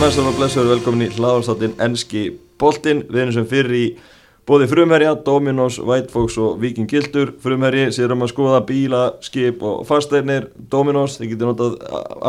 [0.00, 2.22] mestar og blessur, velkomin í hlaðarstáttin Enski
[2.60, 3.82] Boltin, við erum sem fyrir í
[4.48, 9.82] bóði frumherja, Dominos, White Fox og Viking Gildur, frumherji sérum að skoða bíla, skip og
[9.88, 10.46] fasteignir.
[10.72, 11.76] Dominos, þið getur notað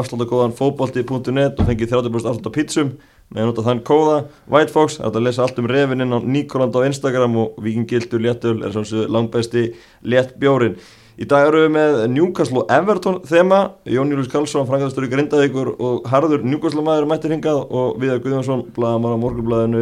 [0.02, 2.92] afsláttakóðan fóbolti.net og fengið 30% afslátt á pítsum,
[3.32, 4.18] með notað þann kóða.
[4.52, 7.88] White Fox, það er að lesa allt um refininn á Nikoland á Instagram og Viking
[7.88, 9.70] Gildur léttul er svona langbæsti
[10.04, 10.76] létt bjórin
[11.20, 13.58] Í dag eru við með Newcastle og Everton þema,
[13.92, 19.18] Jón Július Karlsson, Frankaðarstöru Grindavíkur og Harður Newcastle maður mættir hingað og Viðar Guðjónsson, blagamar
[19.20, 19.82] á morgunblæðinu,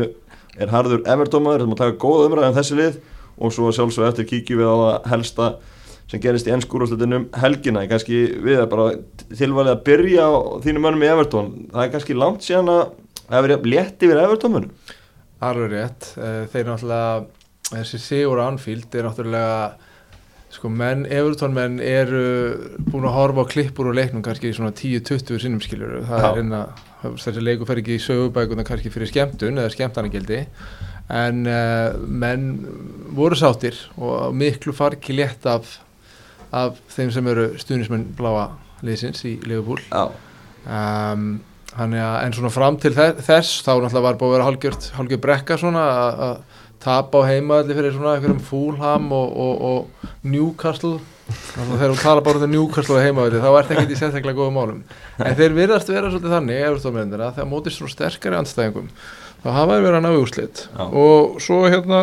[0.58, 2.98] er Harður Everton maður, þetta maður taka góð umræðan um þessi lið
[3.38, 5.50] og svo sjálfsög eftir kíkjum við á það helsta
[6.10, 8.88] sem gerist í ennskúrúslutinum helgina, ég kannski við er bara
[9.30, 10.34] tilvalið að byrja á
[10.66, 12.82] þínum mönnum í Everton, það er kannski langt síðan að
[13.28, 14.96] það hefur létt yfir Everton mönnum.
[15.46, 17.28] Alveg rétt, eh, þeir náttúrulega,
[17.70, 19.54] þessi Sigur Anfield er náttúrulega
[20.50, 22.22] Sko menn, Everton menn eru
[22.90, 26.30] búin að horfa á klippur og leiknum kannski í svona 10-20 sinnum skiljuru það Já.
[26.30, 26.62] er einna,
[27.22, 30.40] þessi leiku fer ekki í sögubækuna kannski fyrir skemmtun eða skemmtanagildi.
[31.14, 32.48] En uh, menn
[33.18, 35.78] voru sáttir og miklu farki létt af,
[36.50, 38.50] af þeim sem eru stuðnismenn bláa
[38.86, 39.84] leysins í Liverpool.
[40.66, 41.30] Um,
[41.78, 45.86] að, en svona fram til þess þá náttúrulega var búin að vera halgjörð brekka svona
[46.10, 46.42] að
[46.84, 50.98] tap á heimaðalli fyrir svona einhverjum Fúlham og, og, og Newcastle.
[51.30, 54.84] Þegar þú tala bara um Newcastle og heimaðalli þá ert ekki í sérstaklega góða málum.
[55.22, 56.62] En þeir virðast vera svolítið þannig
[57.36, 58.90] þegar mótist svona sterkari anstæðingum
[59.40, 60.64] þá hafaði verið að ná úrslit.
[60.90, 62.00] Og svo hérna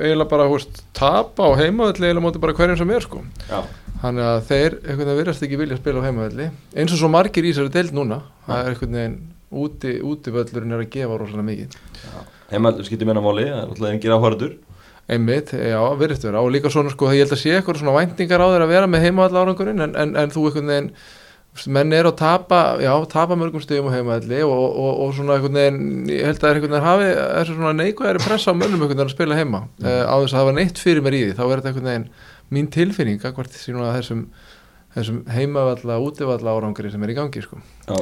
[0.00, 3.22] eiginlega bara húst, tap á heimaðalli eiginlega móti bara hverjum sem er sko.
[3.50, 3.60] Já.
[4.04, 7.08] þannig að þeir einhvern veginn virðast ekki vilja að spila á heimaðalli eins og svo
[7.08, 9.14] margir í þessari deild núna það er einhvern veginn
[9.64, 10.74] úti, útivöllurinn
[12.52, 14.54] heimaldur skiptir meina máli, það er alltaf engin áhörður
[15.08, 18.48] einmitt, já, vera og líka svona sko, ég held að sé eitthvað svona væntingar á
[18.54, 20.90] þeir að vera með heimaðall árangurinn en, en, en þú einhvern veginn
[21.70, 25.36] menn er að tapa, já, tapa mörgum stegum á heimaðalli og, og, og, og svona
[25.36, 28.80] einhvern veginn, ég held að er einhvern veginn hafi þessu svona neikvæðari pressa á mönnum
[28.80, 29.84] einhvern veginn að spila heima, mm.
[29.84, 31.90] uh, á þess að það var neitt fyrir mér í því, þá er þetta einhvern
[31.92, 32.10] veginn
[32.56, 34.26] mín tilfinning að hvert þessum,
[34.96, 37.60] þessum heimavalla, útivalla árangri sem er í gangi sko.
[37.86, 37.98] Já,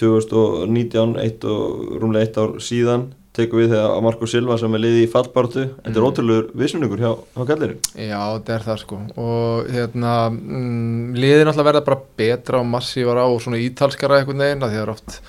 [0.00, 2.38] nákvæmlega uh, Carlo Ancelotti tók við Everton í, í desember 2019, eitt og rúmlega eitt
[2.40, 6.08] ár síðan tekum við þegar Marko Silva sem er liði í fallpartu þetta er mm.
[6.08, 8.98] ótrúlegur vissuningur hjá, hjá Kallirinn Já, þetta er það sko.
[9.22, 14.40] Og hérna, mm, liðin alltaf verða bara betra og massívar á og svona ítalskara eitthvað
[14.40, 15.20] neina því það er oft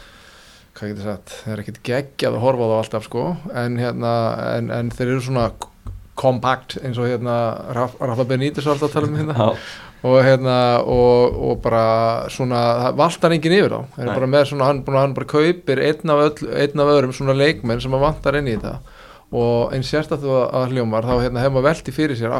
[0.81, 3.27] hvað getur sagt, það er ekkert geggjað að horfa á það alltaf sko.
[3.61, 4.13] En hérna,
[4.55, 5.45] en, en þeir eru svona
[6.17, 7.35] kompakt eins og hérna
[7.75, 9.51] Rafa Benítez var alltaf að tala um hérna
[10.01, 11.83] og hérna og, og bara
[12.33, 13.81] svona valtar enginn yfir þá.
[13.97, 17.13] Hann er bara með svona, hann, hann bara kaupir einn af, öll, einn af öðrum
[17.13, 18.79] svona leikmenn sem hann vantar inn í þetta.
[19.31, 22.33] Og einn sérstaklega að hljómar þá hérna hefur maður velti fyrir sér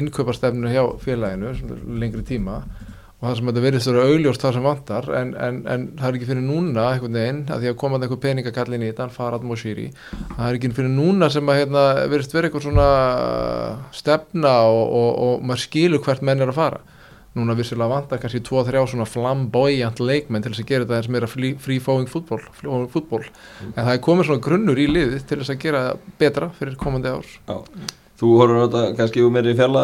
[0.00, 1.56] innköparstefnu hjá félaginu
[1.98, 2.62] lengri tíma.
[3.18, 6.06] Og það sem þetta verðist að vera augljóst það sem vantar en, en, en það
[6.06, 9.08] er ekki fyrir núna einhvern veginn að því að komað einhver peningakall inn í þetta
[9.10, 9.88] Farad Moshiri,
[10.36, 12.86] það er ekki fyrir núna sem að hérna, verðist vera eitthvað svona
[13.98, 16.78] stefna og, og, og maður skilur hvert menn er að fara
[17.36, 21.28] núna vissilega vantar kannski 2-3 svona flamboyant leikmenn til þess að gera þetta eins meira
[21.28, 23.72] free-flowing fútból mm.
[23.74, 25.82] en það er komið svona grunnur í liðið til þess að gera
[26.20, 27.58] betra fyrir komandi árs Já.
[28.18, 29.82] Þú horfður á þetta kannski úr meiri fjalla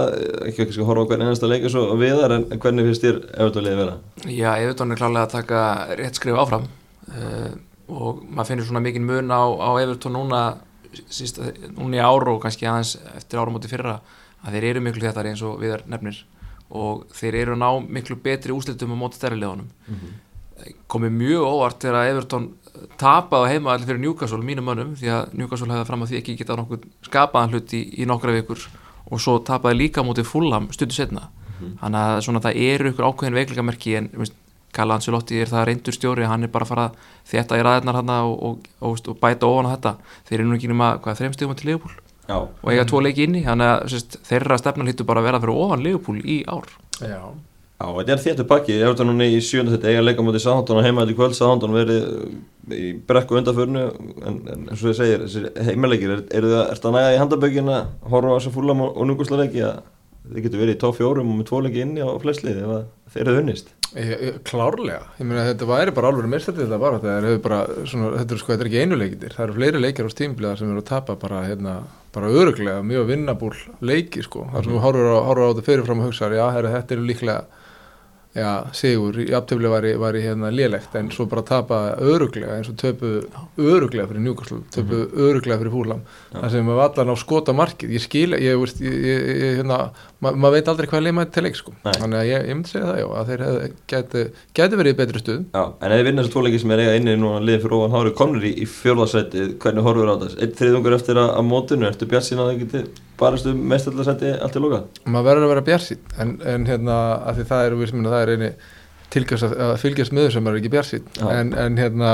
[0.49, 3.79] ekki kannski horfa á hvern einasta leik og við þar en hvernig finnst þér Evertónliðið
[3.79, 3.95] vera?
[4.27, 5.61] Já, Evertón er klálega að taka
[6.01, 7.53] rétt skrif áfram uh,
[7.87, 10.43] og maður finnir svona mikið mun á, á Evertón núna
[11.07, 14.01] sísta, núna í ár og kannski aðeins eftir árum átti fyrra
[14.43, 16.19] að þeir eru miklu þetta eins og við er nefnir
[16.75, 20.75] og þeir eru að ná miklu betri úslitum á móti stærrileðunum mm -hmm.
[20.89, 22.49] komið mjög óvart þegar Everton
[22.99, 26.37] tapaði heima allir fyrir Newcastle mínum mönnum því að Newcastle hefði fram að því ekki
[26.39, 28.59] geta nokkuð skapaðan hlut í, í nokkra vikur
[29.11, 31.79] og svo tapaði líka mótið Fulham stundu setna mm -hmm.
[31.81, 34.11] þannig að svona, það eru ykkur ákveðin veiklingamerki en
[34.75, 36.87] Kalla Ancelotti er það reyndur stjóri hann er bara að fara
[37.31, 39.93] þetta í ræðarnar hann og, og, og, og bæta ofan á þetta
[40.27, 42.39] þeir eru nú ekki nema stífum til Leopold Já.
[42.41, 45.59] og eiga tvo leiki inni þannig að sérst, þeirra stefnan hittu bara að vera fyrir
[45.65, 46.71] ofan Leopold í ár.
[47.01, 47.21] Já,
[47.75, 48.77] Já þetta er þéttu pakki.
[48.79, 51.37] Ég hef þetta núna í sjöndarsett eiga leika mútið Sándón og heimaðið í kvöld.
[51.37, 52.07] Sándón verið
[52.73, 53.83] í brekku undanförnu
[54.25, 57.91] en, en eins og ég segir, þessi heimalegir er, er að næga í handabögin að
[58.09, 59.83] horfa á þessu fúlam og, og núgúslarleiki að
[60.31, 63.27] þið getur verið í tóf fjórum og með tvo leiki inni á flestlið ef þeir
[63.27, 67.59] eru unnist Klárlega, ég meina þetta væri bara alveg mérstættið þetta bara, þetta er, bara,
[67.87, 70.59] svona, þetta er, sko, þetta er ekki einu leikitir, það eru fleiri leikir á stímbliðar
[70.59, 71.75] sem eru að tapa bara, hérna,
[72.15, 73.53] bara öruglega, mjög vinnabúl
[73.87, 76.97] leiki sko, þar sem þú horfur á, á þetta fyrirfram og hugsaður, já, herri, þetta
[76.97, 77.39] eru líklega
[78.35, 82.69] já, sigur, aftöfli var, í- var í hérna lélegt en svo bara tapa öruglega eins
[82.73, 83.11] og töpu
[83.59, 86.01] öruglega fyrir Newcastle, töpu öruglega fyrir Fúlam
[86.33, 86.41] Já.
[86.43, 89.79] þar sem maður allan á skota markið ég skil, ég veist, hérna
[90.25, 91.93] ma maður veit aldrei hvað leið maður til leik sko Nei.
[92.01, 93.45] þannig að ég, ég myndi segja það já, að þeir
[93.95, 94.25] gæti,
[94.59, 96.97] gæti verið í betri stuð Já, en ef þið vinna þessu tvoleiki sem er eiga
[96.99, 100.39] inni núna liðin fyrir ofan háru komnir í, fjórðarsæti hvernig horfur á þess?
[100.43, 102.85] Eitt þriðungur eftir að, að mótinu, ertu bjart sína geti
[103.21, 104.81] barast um mestaldarsæti allt í loka?
[105.05, 106.99] maður verður að vera bjarsýn en, en hérna,
[107.31, 108.51] að því það er, sem minna, það er eini
[109.15, 110.73] tilgast að, að fylgjast með þessum er ekki
[111.21, 111.25] Já.
[111.31, 112.13] en, en hérna,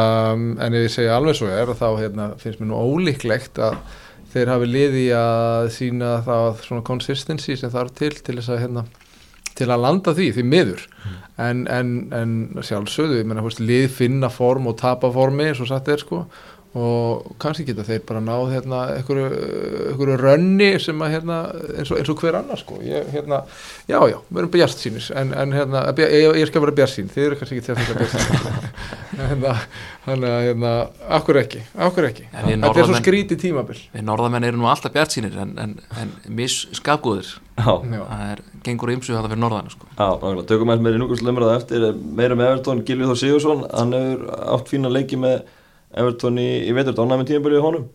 [0.67, 3.79] en ef ég segja alveg svo er þá hérna, finnst mér nú ólíklegt að
[4.31, 8.85] þeir hafi liði að sína það svona consistency sem þarf til til þess að hérna
[9.58, 10.85] til að landa því, því miður
[11.41, 15.69] en, en, en sjálfsögðu, ég meina, þú veist, lið finna form og tapa formi og
[15.69, 16.23] satt er sko
[16.78, 21.38] og kannski geta þeir bara náð hérna einhverju, rönni sem að hérna
[21.81, 22.76] eins og, eins og hver annar sko.
[22.87, 23.40] Ég, hérna,
[23.90, 26.94] já já, við erum bjart sínis en, en hérna, ég, ég, ég skal vera bjart
[26.94, 29.56] sín þið eru kannski ekki til að þetta bjart sín hérna,
[30.06, 30.72] þannig að hérna
[31.19, 32.28] akkur ekki, akkur ekki?
[32.31, 33.78] Þetta er svo Norðurmenn- skrítið tímabil.
[33.96, 38.28] við norðamenn eru nú alltaf bjart sínir en, en, en miss skapgóðir Já, já, það
[38.32, 39.84] er gengur ymsu þetta fyrir norðan sko.
[39.90, 41.82] Já, nákvæmlega, tökum aðeins meira í núkvæmslega eftir.
[42.16, 44.23] Meira með Everton, Gilvi Þór Sigursson hann hefur
[44.55, 45.43] átt fína leiki með
[45.90, 47.88] Everton í, í vetur, dánaði með tímabölið í honum.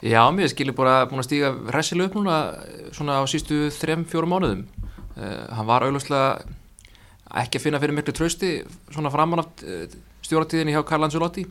[0.00, 2.36] Já, mér skilur bara búin að stíga hressilega upp núna
[2.96, 4.62] svona á sístu þrem, fjórum mánuðum.
[5.16, 6.40] Uh, hann var augljóslega
[7.42, 8.54] ekki að finna fyrir miklu trausti
[8.90, 9.84] svona framan af uh,
[10.24, 11.44] stjóratíðinni hjá Karl Ancelotti.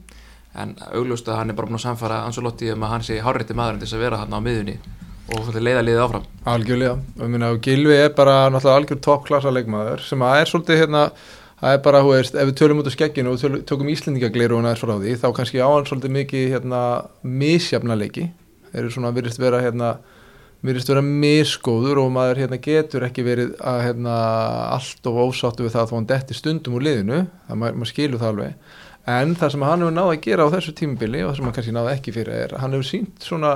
[0.57, 3.83] En augljóslega hann er bara búin að samfara Ancelotti um að hann sé hárétti maðurinn
[3.83, 4.79] til þess að vera hann á miðunni
[5.37, 6.25] og leiða liðið áfram.
[6.49, 6.95] Algjörlega.
[7.19, 11.03] Ég meina, og Gilvi er bara náttúrulega algjör toppklassa leikmaður sem að er svolítið hérna
[11.59, 14.59] það er bara, hú veist, ef við tölum út af skegginu og tölum, tökum Íslendingagleiru
[14.59, 16.83] og næst frá því þá kannski á hann svolítið mikið hérna
[17.23, 18.29] misjafna leiki
[18.71, 19.97] þeir eru svona virðist vera hérna
[20.65, 24.15] virðist vera misgóður og maður hérna getur ekki verið að hérna
[24.75, 27.91] allt of ósáttu við það að þá hann detti stundum úr liðinu, það maður, maður
[27.93, 28.73] skilur það alveg.
[29.09, 31.55] En það sem hann hefur náð að gera á þessu tímubili og það sem hann
[31.57, 33.53] kannski náði ekki fyrir er hann hefur sínt svona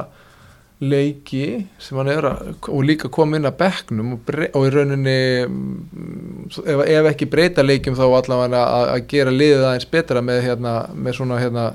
[0.83, 1.45] leiki
[1.81, 6.45] sem hann er að, og líka koma inn að bekknum og, og í rauninni mm,
[6.59, 10.75] ef, ef ekki breyta leikjum þá allavega að, að gera liðið aðeins betra með, hérna,
[10.93, 11.65] með svona hérna,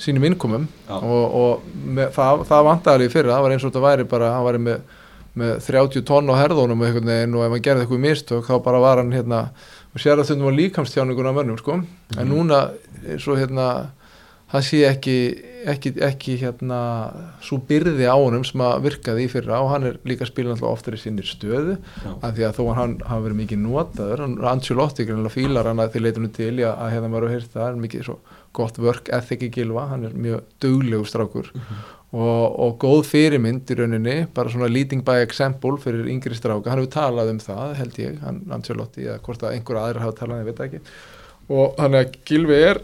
[0.00, 0.64] sínum innkomum.
[0.88, 0.96] Já.
[0.96, 4.46] og, og með, það, það vandaði fyrir það var eins og þetta væri bara, hann
[4.48, 4.96] væri með,
[5.40, 9.02] með 30 tonn á herðunum og, og ef hann gerði eitthvað mistök þá bara var
[9.02, 9.44] hann hérna,
[9.92, 11.80] og sér að stundum á líkamstjáningun á mönnum sko,
[12.16, 12.68] en núna
[13.04, 13.70] eins og hérna
[14.50, 15.16] það sé ekki,
[15.70, 16.80] ekki, ekki hérna
[17.44, 20.54] svo byrði á honum sem að virkaði í fyrra og hann er líka að spila
[20.54, 22.10] náttúrulega oftar í sinni stöðu Já.
[22.16, 25.82] af því að þó að hann hafa verið mikið notaður hann Ancelotti greinlega fílar hann
[25.84, 28.18] að því leitunum til í að, að hérna maður hefur heyrt það er mikið svo
[28.58, 33.78] gott work ethic í gilva hann er mjög duglegu strákur og, og góð fyrirmynd í
[33.78, 38.02] rauninni bara svona leading by example fyrir yngri stráka, hann hefur talað um það held
[38.02, 40.82] ég, hann Ancelotti eða hvort að einhver aðra hafa talað, ég veit ekki
[41.50, 42.78] og þannig að Gilvi er,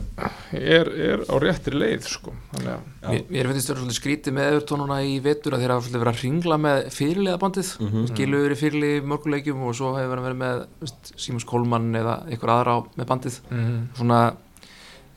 [0.59, 2.33] er, er á réttri leið sko.
[2.53, 2.87] þannig að.
[3.07, 6.17] Mér, mér finnst þetta svolítið skrítið með Evertónuna í vetur að þeir hafa svolítið verið
[6.17, 8.01] að ringla með fyrirliða bandið mm Mhm.
[8.07, 8.17] -hmm.
[8.17, 12.51] Gilur er fyrirlið í mörguleikjum og svo hefur verið með veist, Símus Kolmann eða einhver
[12.57, 13.39] aðra á, með bandið
[13.95, 14.21] svona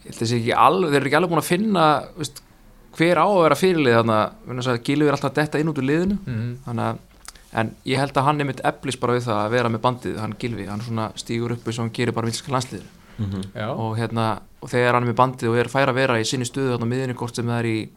[0.06, 1.88] ég held að sé ekki alveg, þeir eru ekki alveg búin að finna
[2.18, 2.42] veist,
[3.00, 6.18] hver á að vera fyrirlið þannig að Gilur er alltaf detta inn út úr liðinu
[6.66, 6.98] þannig að
[7.52, 10.18] en ég held að hann er mitt eflis bara við það að vera með bandið,
[10.22, 12.86] hann Gilvi, hann svona stígur upp eins og hann gerir bara vinska landsliður
[13.20, 13.42] Mhm.
[13.56, 14.28] Já, og, hérna,
[14.62, 16.90] og þegar hann er með bandið og er fær að vera í sinni stöðu þarna
[16.90, 17.90] miðinni hvort sem það er í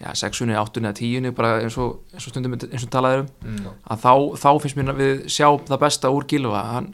[0.00, 3.54] já, 6, 8 eða 10 bara eins og, eins og stundum eins og talaður um
[3.54, 3.72] mm.
[3.94, 6.88] að þá, þá finnst mér að við sjá það besta úr Gilva hann,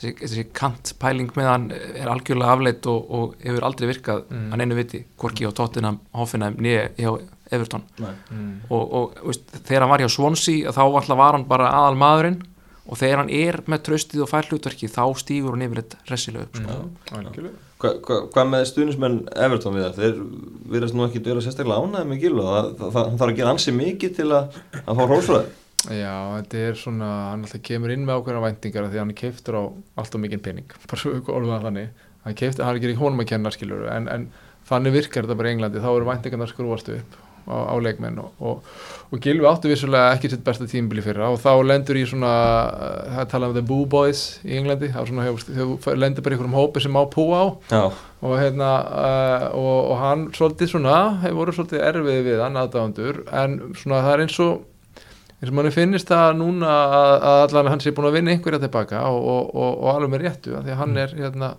[0.00, 4.50] þessi, þessi kant pæling með hann er algjörlega afleitt og, og hefur aldrei virkað Mm.
[4.52, 7.10] hann einu viti, hvorki á Tottenham, Hoffenheim nýja hjá
[7.50, 8.12] Everton Nei.
[8.30, 8.52] Mm.
[8.70, 10.82] og, og veist, þegar hann var hjá Swansea þá
[11.18, 12.42] var hann bara aðal maðurinn
[12.90, 16.46] og þegar hann er með tröstið og fær hlutverki þá stígur hann yfir þetta resilega
[16.48, 16.76] upp sko.
[16.76, 17.20] Mm.
[17.20, 17.66] Algjörlega.
[17.80, 20.00] Hva, hva, hvað með stuðnismenn Everton við það?
[20.00, 20.18] Þeir
[20.74, 23.54] virðast nú ekki vera sérstaklega ánæði með Gilva það, það, það, það þarf að gera
[23.54, 25.56] ansi mikið til að, að fá hrósfræði
[25.88, 29.16] Já, þetta er svona, hann alltaf kemur inn með ákveðna væntingar af því að hann
[29.16, 29.62] keiftur á
[30.02, 33.52] alltaf mikinn pening, bara svo orðað þannig hann keiftur, hann er ekki honum að kenna
[33.54, 34.26] skilur en, en
[34.68, 37.16] þannig virkar þetta bara í Englandi þá eru væntingarna skrúast upp
[37.50, 38.70] á, á leikmenn og, og,
[39.10, 42.30] og Gilvi áttu vissulega ekki sitt besta tímbili fyrra og þá lendur í svona,
[42.70, 46.38] uh, það er talað um the boo boys í Englandi, þá svona hefur, lendur bara
[46.38, 47.46] einhverjum hópi sem má púa á.
[47.74, 47.84] Já,
[48.20, 53.24] og hérna uh, og, og hann svolítið svona hefur voru svolítið erfið við hann aðdáðandur
[53.42, 54.66] en svona það er eins og
[55.40, 58.60] eins og manni finnist það núna að, að allan hann sé búin að vinna einhverja
[58.60, 61.54] tilbaka og, og, og, og alveg með réttu því að hann er hérna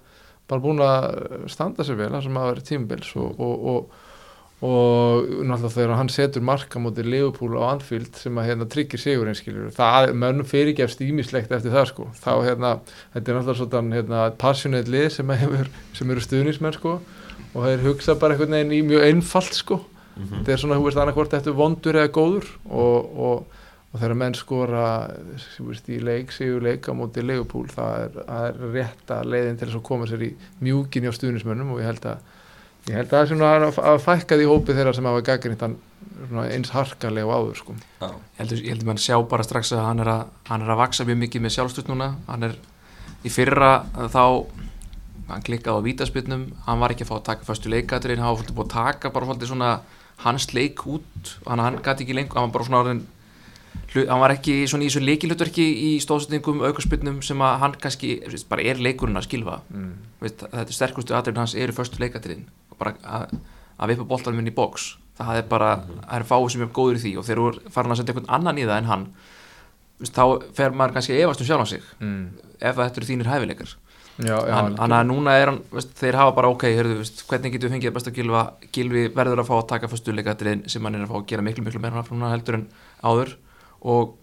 [0.52, 3.42] bara búin að standa sér vel það sem að vera tímubils og,
[4.62, 9.30] og, náttúrulega þegar hann setur marka mútið Leopold á Anfield sem að hérna tryggir sigur
[9.32, 12.10] einskilur það mönnum fyrirgefst ímislegt eftir það sko.
[12.22, 12.74] Þá hérna,
[13.16, 17.00] þetta er náttúrulega svona hérna, passionate lið sem, hefur, sem eru stuðnismenn sko.
[17.52, 19.80] Og þeir hugsa bara einhvern veginn í mjög einfalt sko.
[20.12, 20.38] Mm -hmm.
[20.38, 23.46] þetta er svona, hú veist, annarkvort eftir vondur eða góður og, og,
[23.92, 24.86] og þegar menn skora
[25.58, 29.68] veist, í leik, sigur leik á móti Leopold það er, það er rétta leiðin til
[29.68, 32.18] þess að koma sér í mjúkin hjá stuðnismönnum og ég held að
[32.90, 35.66] ég held að það er svona að, að fækkað í hópi þeirra sem hafa gaggrind
[36.52, 37.76] eins harkalega og áður sko.
[38.02, 41.06] Ég ég heldur mann sjá bara strax að hann er að, hann er að vaksa
[41.08, 42.12] mjög mikið með sjálfstöld núna.
[42.28, 42.58] Hann er
[43.26, 43.72] í fyrra
[44.14, 44.24] þá
[45.32, 48.50] hann klikkaði á vítaspilnum hann var ekki að fá að taka fyrstu leikaturinn hann var
[48.52, 49.72] búin að taka bara svolítið svona
[50.26, 51.36] hans leik út.
[51.48, 53.04] Hann, hann gæti ekki lengur, hann var bara svona orðin
[53.96, 58.14] hann var ekki svona í þessu leikilutverki í stóðsendingum, aukarspilnum sem að hann kannski,
[58.50, 59.60] bara er leikurinn að skilfa.
[59.74, 59.94] Mm.
[60.24, 62.48] Veist, þetta er sterkustu aðrifin hans eru fyrstu leikaturinn
[62.80, 63.36] bara að,
[63.78, 66.98] að vipa boltanum inn í bóks það er bara, það er fáið sem er góður
[67.00, 67.14] í því.
[67.20, 69.06] Og þeir eru farin að setja einhvern annan í það en hann
[70.02, 70.24] veist, þá
[70.58, 72.24] fer maður kannski að efast um sjálf á sig Mm.
[72.60, 73.76] ef þetta eru þínir hæfileikar.
[74.22, 76.66] Þannig að núna er hann, veist, þeir hafa bara ok,
[77.00, 78.44] veist, hvernig getum við fengið besta gilva?
[78.74, 81.46] Gilvi verður að fá að taka fyrstu leikatriðin sem hann er að fá að gera
[81.46, 82.04] miklu miklu meira
[83.82, 84.16] og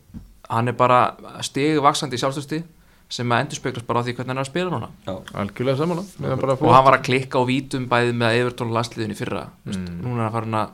[0.48, 2.62] hann er bara stegu vaksandi í sjálfstöðsti
[3.10, 4.88] sem að endur speglast bara á því hvernig hann er að spila núna.
[5.34, 9.18] Algjörlega saman og hann var að klikka á vítum bæði með Evertón og landsliðin í
[9.18, 9.46] fyrra.
[9.64, 9.86] Mm.
[10.04, 10.68] núna er hann farin að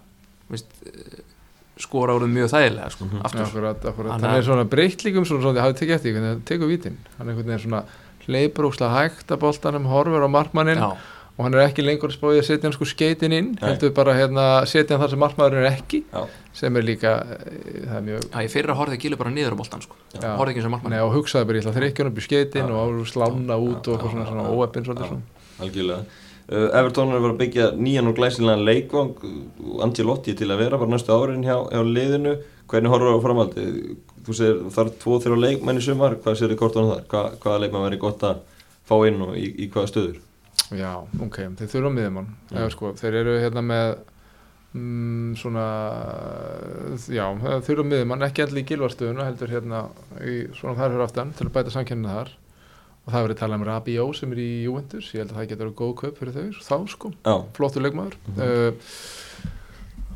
[0.51, 1.21] veist, eh,
[1.79, 3.21] skora úr mjög þægilega sko, Mhm.
[3.25, 3.47] aftur.
[3.47, 4.11] Akkurat, akkurat.
[4.13, 6.69] Hann Hann er- svona breytt líkum svona, svona, hafið tekið eftir, því hvernig hann tekur
[6.71, 6.97] vítin.
[7.19, 7.85] Hann er svona
[8.27, 10.97] hleypur óslega hægt að boltanum, horfur á markmannin Já,
[11.35, 13.63] og hann er ekki lengur að spáði að setja hann sko skeitin inn, Nei.
[13.67, 16.21] heldur bara hérna setja hann þar sem markmaðurinn er ekki Já.
[16.55, 19.61] sem er líka, eh, það er mjög Já, ég fyrra horfði gilvi bara niður á
[19.61, 19.97] boltan sko.
[20.15, 20.29] Já.
[20.39, 22.21] horfði ekki eins og markmann Nei, og hugsaði bara, ég ætla að þrykja hann upp
[22.21, 22.77] í skeitin Já.
[22.79, 25.19] og slána út Já, og eitthvað svona, óeppin svolítið
[25.65, 26.05] algjörlega
[26.55, 30.61] uh, Evertón er að vera að byggja nýjan og glæsilegan leikvang uh, Angelotti til að
[30.63, 32.37] vera bara næstu árin hjá, hjá liðinu
[32.71, 33.67] hvernig horfur á framaldi
[34.25, 37.03] þú segir það er tvo þrjá leikmenn í sumar hvað sér þið kort á þar,
[37.11, 38.41] Hva, hvaða leikmenn væri gott að
[38.89, 40.21] fá inn og í, í hvaða stöður
[40.75, 42.29] Já, ok, þeir þurfa miðjumann.
[42.51, 42.57] Já.
[42.59, 43.91] Eða, sko, þeir eru hérna með
[44.75, 45.67] mm, svona
[47.13, 47.27] já,
[47.67, 49.85] þurfa miðjumann ekki allir í gilvarstöðuna heldur hérna
[50.25, 52.33] í svona þar fyrir aftan til að bæta samkennina þar.
[53.05, 55.11] Og það verið talað um Rabió sem er í Juventus.
[55.13, 58.17] Ég held að það getur verið góð kaup fyrir þau þá sko, Já, flottur leikmaður.
[58.33, 58.41] Mhm.
[58.41, 59.51] uh,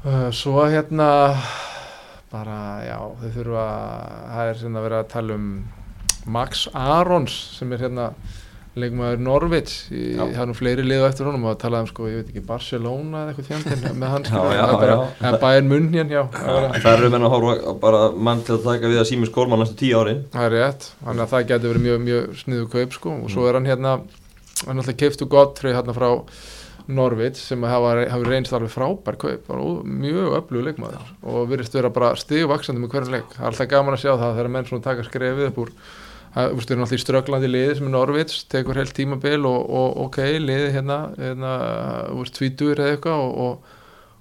[0.08, 1.10] uh, svo hérna
[2.32, 3.66] bara, já, þeir þurfa
[4.32, 5.48] það er hérna verið að tala um
[6.28, 8.10] Max Arons sem er hérna
[8.82, 12.32] leikmaður Norvits það er nú fleiri liðu eftir honum að tala um sko, ég veit
[12.32, 14.96] ekki, Barcelona eða eitthvað fjandinn með hans já.
[15.22, 18.92] eða Bayern Munchen, já, það en eru menn að horfa bara mann til að taka
[18.92, 20.24] við að Símis Kólmann næstu tíu árin.
[20.32, 23.16] Það er rétt, þannig að það getur verið mjög, mjög sniðu kaup sko.
[23.24, 23.98] Og svo er hann hérna
[24.66, 26.08] hann alltaf keiftu Godfrey hérna frá
[26.88, 29.50] Norvits sem hafa, hafa reynst alveg frábær kaup,
[29.84, 31.10] mjög öflug leikmaður.
[31.28, 34.68] Og virðist vera bara stigvaksandi með hverju leik, alltaf gaman að sjá það þegar menn
[34.70, 35.74] svona taka skrefið upp úr
[36.34, 40.22] það, erum alltaf í ströglandi liði sem er Norvits tekur heilt tímabil og, og ok
[40.44, 41.56] liði hérna, hérna
[42.12, 43.74] þú veist, tvítur eða eitthvað og, og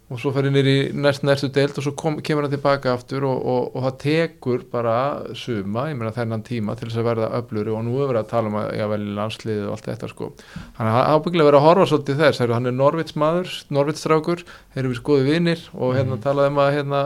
[0.08, 3.26] og svo fer henni í næst næstu deild og svo kom, kemur hann tilbaka aftur
[3.28, 4.94] og, og, og það tekur bara
[5.36, 8.30] suma, ég meina þennan tíma til þess að verða öfluri og nú er verið að
[8.32, 9.02] tala um að ég vel
[9.50, 10.30] líðið og allt þetta sko
[10.78, 14.80] hann er ábyggilega verið að horfa svolítið þess hann er Norvits maður, Norvits strákur þeir
[14.86, 16.24] eru við skoði vinir og hérna Mhm.
[16.24, 17.04] talaði um að hérna,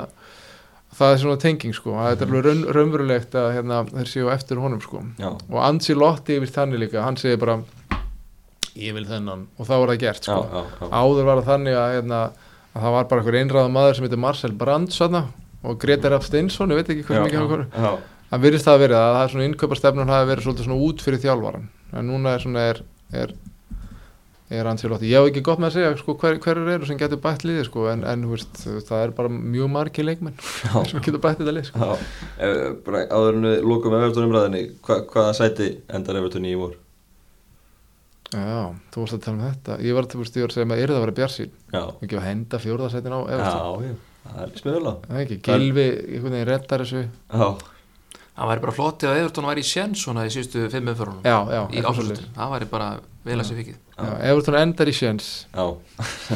[1.01, 4.31] það er svona tenging sko, að þetta er alveg raun, raunverulegt að hérna, þeir séu
[4.34, 5.03] eftir honum sko.
[5.22, 7.60] Já, og Ancelotti yfir þannig líka, hann segir bara
[8.77, 9.48] ég vil þennan.
[9.60, 10.39] Og þá var það gert sko.
[10.46, 10.88] Já, já.
[10.93, 12.24] áður var það þannig að, hérna,
[12.72, 15.25] að það var bara einhver einræða maður sem heitir Marcel Brandt svona,
[15.62, 18.00] og Gretar Rapp Steinsson, ég veit ekki hvernig hann
[18.31, 21.24] það virðist það að verið að það er svona innkaupastefnun hafi verið svona út fyrir
[21.25, 22.81] þjálfaran en núna er svona er,
[23.12, 23.34] er,
[24.51, 27.20] er Ancelotti, ég hef ekki gott með að segja sko, hver, hverjur eru sem getur
[27.24, 30.36] bætt liðið sko, en, en þú veist, það er bara mjög margi leikmenn
[30.91, 31.79] sem getur bætt þetta lið sko.
[31.79, 31.91] Já,
[32.48, 36.74] eh, bara áður en við lókum Evertón umræðinni, hva, hvaða sæti endar Evertón í vor?
[38.31, 38.62] já,
[38.93, 39.74] þú varst að tala um þetta.
[39.84, 42.15] Ég var, þú veist, ég var að segja að yrði að vera bjarsýn Já, ekki
[42.15, 43.60] að henda fjórðarsætin á Everton.
[43.60, 43.93] já, já,
[44.31, 47.01] það er smöðulega það er ekki, Gilvi einhvern veginn reddar þessu.
[47.27, 47.48] Já,
[48.31, 50.88] það væri bara flott ef Evertón væri í sjens svona í síðustu fimm
[54.01, 55.65] í Everton endar í sjens já.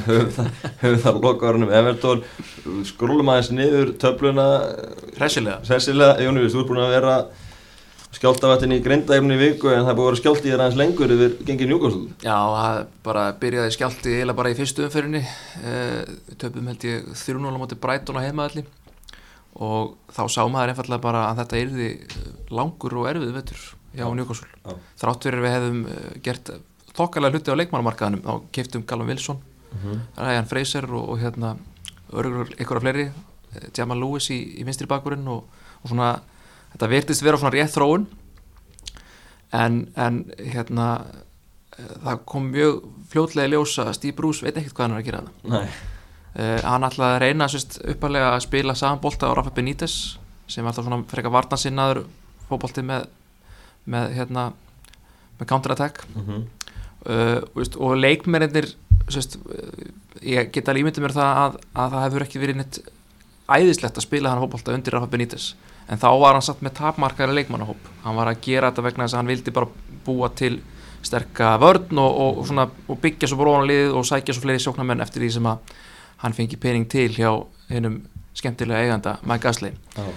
[0.06, 0.52] Höfum það,
[0.84, 2.24] höfum það lokaðurinn um Evertón
[2.90, 4.46] Skrúlum aðeins niður töfluna.
[5.18, 7.18] Hressilega, Sessilega, Jóni, þú ert búin að vera
[8.16, 11.14] skjáltavættin í grindæfni í viku en það búin að vera skjált í þér aðeins lengur
[11.16, 15.24] yfir gengið njúkostul já, það bara byrjaði skjálti eiginlega bara í fyrstu umferðinni.
[15.60, 18.64] Uh, töpum held ég 3-0 á móti Brighton á heimaðalli
[19.56, 23.62] og þá sá maður einfallega bara að þetta yrði eh, langur og erfið vettur
[23.96, 24.74] hjá Já.
[25.00, 25.28] þrátt
[26.96, 29.42] þokkalega hluti á leikmannamarkaðanum þá keftum Callum Wilson
[30.18, 31.56] Ryan Fraser og, og hérna
[32.16, 35.48] örgur ykkur af fleiri eh, Jamal Lewis í, í vinstri bakurinn og,
[35.82, 36.14] og svona
[36.76, 38.06] þetta virtist vera svona rétt þróun.
[39.56, 40.88] En, en hérna
[41.78, 45.04] eh, það kom mjög fljótlega í ljósa að Steve Bruce veit ekkert hvað hann er
[45.04, 45.60] að gera það
[46.36, 50.18] uh, hann ætlaði að reyna sérst, uppalega að spila samanbolta á Rafa Benítez
[50.52, 52.04] sem alltaf svona frekar varnansinnaður
[52.50, 53.08] fótbolti með,
[53.90, 54.50] með hérna
[55.40, 56.04] með counter-attack.
[56.16, 56.44] Mhm,
[57.06, 59.88] uh, veist, og leikmennir uh,
[60.26, 62.82] ég get alveg ímyndið mér það að, að það hefur ekki verið neitt
[63.46, 65.52] æðislegt að spila hann fótbolta undir Rafa Benítez.
[65.86, 67.90] En þá var hann satt með tapmarkari leikmannahóp.
[68.02, 70.56] Hann var að gera þetta vegna þess að hann vildi bara búa til
[71.06, 74.64] sterka vörn og, og, og, svona, og byggja svo bróðan liðið og sækja svo fleiri
[74.64, 75.76] sjóknarmenn eftir því sem að
[76.24, 77.30] hann fengi pening til hjá
[77.70, 78.00] hennum
[78.36, 80.08] skemmtilega eiganda Mike Gasley já,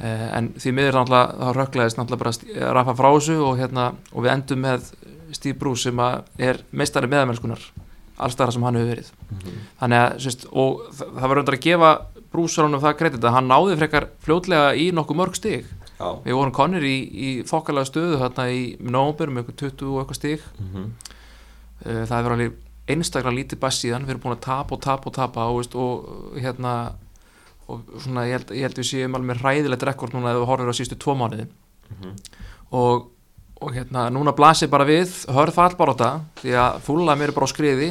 [0.00, 4.32] Eh, en því miður þá rögglaðist náttúrulega bara Rafa frá þessu og, hérna, og við
[4.32, 4.86] endum með
[5.32, 5.98] Steve Bruce sem
[6.38, 7.60] er meistari meðamennskunar
[8.20, 9.10] allstara sem hann hefur verið.
[9.32, 11.92] Mhm, þannig að sérst, og það, var undir að gefa
[12.30, 15.64] Bruce honum það kredit að hann náði frekar fljótlega í nokkuð mörg stig.
[16.00, 20.02] Já, við vorum konir í, í þokkalega stöðu þarna í nómber með eitthvað 20 og
[20.04, 20.44] eitthvað stig.
[20.60, 20.90] Mhm,
[21.80, 22.56] Eh, það hefur alveg
[22.92, 24.04] einstaklega lítið bass síðan.
[24.04, 26.72] Við erum búin að tapa og tapa og tapa og, veist, og hérna
[27.70, 30.68] og svona ég held, ég held við séum alveg ræðilegt rekord núna ef við horfum
[30.68, 31.46] á sístu tvo mánuði.
[31.94, 32.12] Mhm,
[32.76, 33.08] og,
[33.60, 37.52] og hérna núna blasir bara við hörð fallbaróta því að fúla mér er bara á
[37.52, 37.90] skriði.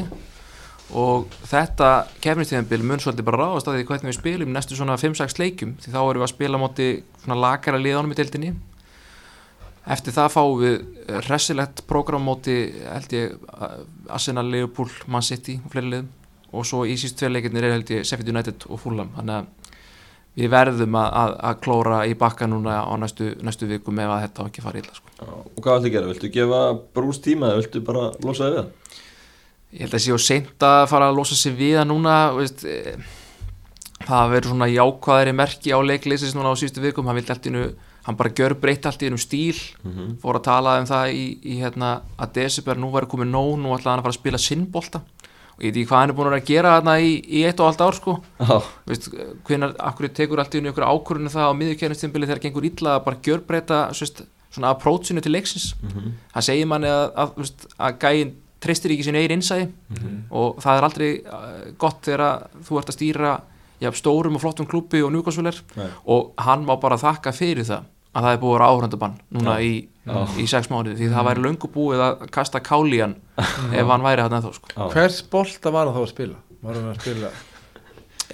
[0.89, 1.89] Og þetta
[2.23, 5.93] kefnistíðanbíl mun svolítið bara ráðast að því hvernig við spilum næstu svona 5-6 leikjum því
[5.93, 6.87] þá erum við að spila móti
[7.21, 8.55] svona lakara liðanum í deildinni.
[9.89, 10.79] Eftir það fáum við
[11.27, 13.37] hressilegt prógram móti held ég
[14.09, 16.09] Arsenal, Liverpool, Man City og fleiri liðum.
[16.49, 19.13] Og svo í síst tvei leikirnir er held ég Sheffield United og Fulham.
[19.13, 19.58] Þannig að
[20.37, 24.21] við verðum að, að, að klóra í bakka núna á næstu, næstu vikum ef að
[24.27, 25.15] þetta ekki fara illa sko.
[25.55, 26.11] Og hvað viltu gera?
[26.13, 26.59] Viltu gefa
[26.95, 28.75] brúst tíma eða viltu bara losa þig við það?
[29.69, 32.63] ég held að sé á seint að fara að losa sig við það núna veist,
[32.65, 32.95] eh,
[34.07, 37.65] það verður svona jákvæðari merki á leikleysis núna á síðustu vikum hann, einu,
[38.07, 41.25] hann bara gjör breytt allt í einu stíl Mhm, fór að tala um það í,
[41.45, 44.41] í hérna, að December nú væri komið nóg nú ætlaði hann að fara að spila
[44.41, 45.01] sinnbolta
[45.59, 47.67] og ég veit ekki hvað hann er búin að gera þarna í, í eitt og
[47.67, 48.13] allt ár sko.
[48.39, 48.53] Já,
[48.87, 49.09] Veist,
[49.49, 53.03] hvenar, akkur tekur allt í einu ykkur ákvörðinu það á miðurkernistimbili þegar gengur illa að
[53.09, 54.23] bara gjörbreyta svist,
[54.55, 55.73] svona approachinu til leiksins?
[55.83, 60.17] Mhm, hann segir manni að, að, veist, að gæin treystir ekki sín eigin innsæði mhm,
[60.35, 63.35] og það er aldrei uh, gott þegar þú ert að stýra
[63.83, 65.87] ja, stórum og flottum klúpi og njúkvæmsvöler Nei.
[66.11, 69.55] og hann má bara þakka fyrir það að það er búið að vera áhrandabann núna
[69.59, 69.65] Já.
[69.65, 69.73] í,
[70.09, 70.19] Já.
[70.41, 72.61] í sex mánuði því það væri löngu búið að kasta
[73.03, 74.89] hann ef hann væri hann eða sko.
[74.93, 76.39] Hvers bolta var hann þá að spila?
[76.63, 77.31] Var hann að spila?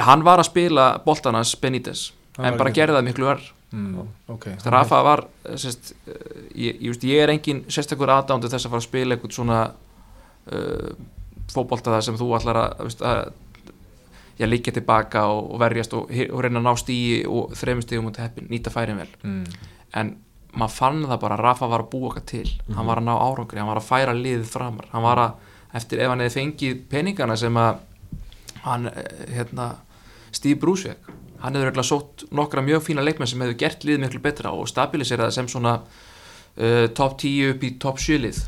[0.06, 4.46] hann var að spila boltanas Benítez Hann en bara gerði það miklu verð Mm, ok.
[4.72, 5.26] Rafa var
[5.60, 6.14] sérst, uh,
[6.56, 9.58] ég, ég, ég er engin sérstakur aðdándu þess að fara að spila eitthvað svona
[10.54, 10.94] uh,
[11.52, 13.34] fótbolta það sem þú ætlar að, að
[14.40, 18.12] já, líka tilbaka og, og verjast og, og reyna að ná stíi og þreymur stígum
[18.12, 19.12] út heppin, nýta færin vel.
[19.24, 19.44] Mm.
[19.96, 20.16] en
[20.56, 22.48] maður fann það bara Rafa var að búa okkar til.
[22.76, 24.88] Hann var að ná árangri, hann var að færa liðið framar.
[24.94, 27.82] Hann var að, eftir ef hann hefði fengið peningana sem að
[28.64, 29.74] hann, eh, hérna,
[30.32, 34.06] Steve Bruce fekk hann hefur regla sótt nokkra mjög fína leikmenn sem hefur gert liðið
[34.06, 38.44] miklu betra og stabilisera það sem svona uh, top 10 upp í top 7 lið.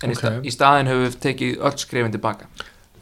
[0.00, 0.46] En í, sta, Ok.
[0.46, 2.46] í staðin hefur við tekið öll skrefin tilbaka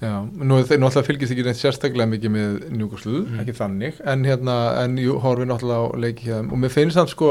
[0.01, 3.41] Já, nú þeir náttúrulega fylgist ekki neitt sérstaklega mikið með njúkoslu, Mhm.
[3.43, 6.53] ekki þannig en hérna, en jú, horfið náttúrulega á leiki hjá þeim.
[6.53, 7.31] Og mér finnst það sko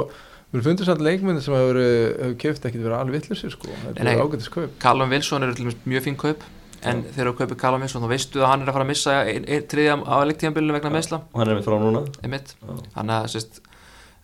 [0.54, 4.12] mér finnst það leikmyndi sem hefur, hefur keft ekkit verið alveg vittlisir sko, þetta Nei,
[4.14, 4.24] er nei.
[4.28, 4.70] ágætis kaup.
[4.80, 6.44] Callum Wilson er til dæmis mjög fín kaup
[6.84, 9.12] en þegar þú kaupir Callum Wilson þá veistu að hann er að fara að missa
[9.24, 12.04] ein, ein, triðja á leiktíðanbylunum vegna meðsla og hann er með frá núna.
[12.22, 13.60] Þannig að sérst,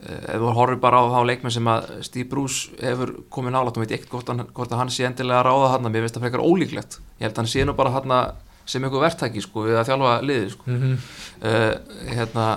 [0.03, 3.83] ef þú horfir bara á þá leikmenn sem að Steve Bruce hefur komið nálægt og
[3.83, 6.43] veit ekkert hvort, hvort að hann sé endilega að ráða hann mér finnst það frekar
[6.43, 6.97] ólíklegt.
[7.19, 8.15] Ég held að hann sé nú bara hann
[8.65, 10.65] sem einhver verktæki sko, við að þjálfa liðið sko.
[10.65, 10.97] mm -hmm.
[11.43, 12.47] uh, hérna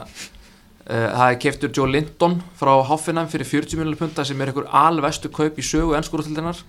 [0.87, 4.69] uh, það er keftur Joe Linton frá Hoffenheim fyrir 40 miljonar punta sem er einhver
[4.71, 6.63] alvestu kaup í sögu ennskúrútildinnar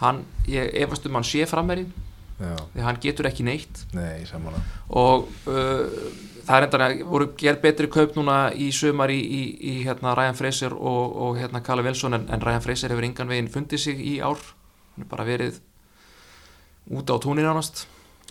[0.00, 1.86] hann, ég efast um hann sé frammeri
[2.42, 3.84] Já, því hann getur ekki neitt.
[3.94, 4.24] Nei,
[4.88, 5.86] og uh,
[6.46, 10.14] það er enda að voru gerð betri kaup núna í sömar í, í, í hérna
[10.18, 13.84] Ryan Fraser og, og hérna Kalle Wilson en, en Ryan Fraser hefur engan veginn fundið
[13.84, 14.40] sig í ár.
[14.94, 15.60] Hann er bara verið
[16.90, 17.86] út á tónin ánast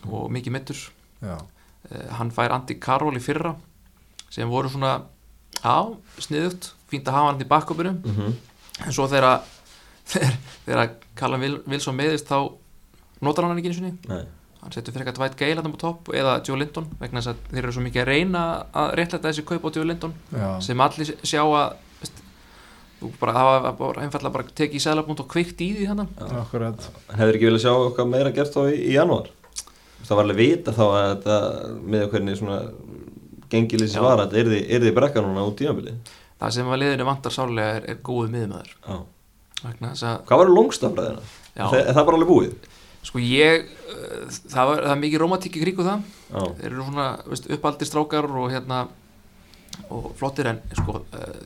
[0.10, 0.80] og mikið mittur
[1.22, 3.54] Já, uh, hann fær Andy Carroll í fyrra
[4.32, 5.04] sem voru svona
[5.62, 5.78] á,
[6.22, 8.36] sniðugt, fínt að hafa hann í bakkopinu mm -hmm.
[8.88, 9.42] en svo þegar
[10.66, 10.90] þegar,
[11.40, 12.52] Wil- Wilson meðist þá
[13.22, 14.26] notar hann ekki eins og niður Nei,
[14.62, 17.40] hann setur fyrir eitthvað Dwight Gale hann á topp eða Joe Linton vegna þess að
[17.50, 18.44] þeir eru svo mikið að reyna
[18.84, 22.24] að réttlæta þessi kaup á Joe Linton já, sem allir sjá að veist,
[23.02, 27.34] þú bara hafa bara einfallega bara tekið í sælabúnd og kveikt í því hann hefur
[27.34, 29.32] ekki viljað sjá okkar meira gert þá í, í janúar
[30.06, 31.38] það var alveg vita þá að þetta
[31.94, 32.62] með hvernig svona
[33.52, 37.34] gengilísi var að er þið, er brekka núna út tímabilið það sem að liðinu vantar
[37.36, 38.96] sárlega er, er góðu miðumæður Já.
[39.66, 41.26] vegna þess að Hvað var longstafræðina?
[41.52, 41.66] Já.
[41.68, 42.70] Er, er það bara alveg búið?
[43.08, 46.04] Sko ég uh, það, var, það er mikið romantík í kríku það.
[46.32, 48.84] Já, þeir eru svona veist, uppaldir strákar og hérna
[49.92, 51.42] og flottir en sko uh,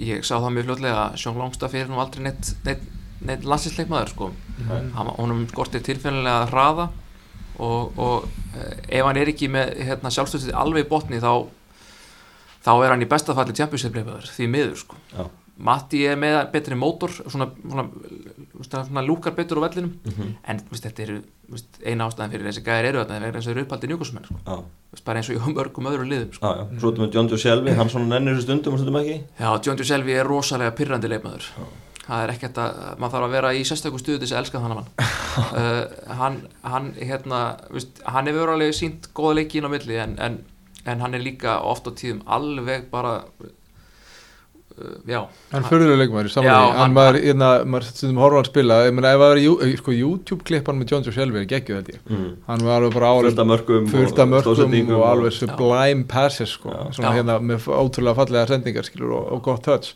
[0.00, 2.84] ég sá það mjög fljótlega að Sjón Longstaff er nú aldrei neitt, neitt,
[3.28, 4.30] neitt landsinsleikmaður sko.
[4.60, 4.92] Mhm.
[4.96, 6.88] Hann- honum skortir tilfennilega hraða
[7.60, 11.32] og, og uh, ef hann er ekki með hérna, sjálfstöðsið alveg í botni þá
[12.64, 14.96] þá er hann í bestafalli championship-leikmaður því miður sko.
[15.16, 15.26] Já,
[15.60, 17.82] Matti er með betri mótor svona, svona,
[18.66, 20.34] svona, lúkar betur á vellinum Mhm.
[20.44, 21.20] en veist, þetta eru
[21.50, 24.56] veist, eina ástæðan fyrir þessi gæðir eru þess að þeir eru uppaldi njúkosmenn sko.
[24.92, 26.46] Veist, bara eins og í mörgum öðrum liðum sko.
[26.46, 26.80] já.
[26.80, 29.50] Svo erum við John Joe Shelby, hann svona nennir þessu stundum og stundum ekki Já,
[29.66, 31.46] John Joe Selvi er rosalega pyrrandi leikmaður
[32.10, 34.60] það er ekkert að, maður þarf að vera í sérstöku stuðu til þess að elska
[34.64, 34.88] þannig mann
[35.60, 40.16] uh, hann, hann hérna veist, hann hefur alveg sínt góða leiki inn á milli en,
[40.18, 40.40] en,
[40.90, 43.20] en hann er líka oft á tíðum alveg bara
[45.06, 45.20] já,
[45.52, 45.64] Hann
[46.26, 48.78] í Já, samanlega hann- Hann maður, hérna, maður stundum horfa hann spila.
[48.86, 52.00] Ég meina ef það jú- sko, YouTube-klippan með John Joe Shelby er geggjuð held ég.
[52.08, 52.30] Mm.
[52.46, 56.50] Hann var alveg bara Fullt alveg af mörgum fullt af mörgum og alveg sublime passes
[56.56, 56.90] sko, Já.
[56.96, 57.16] svona Já.
[57.22, 59.94] hérna með ótrúlega fallega sendingar skilur og, og gott touch.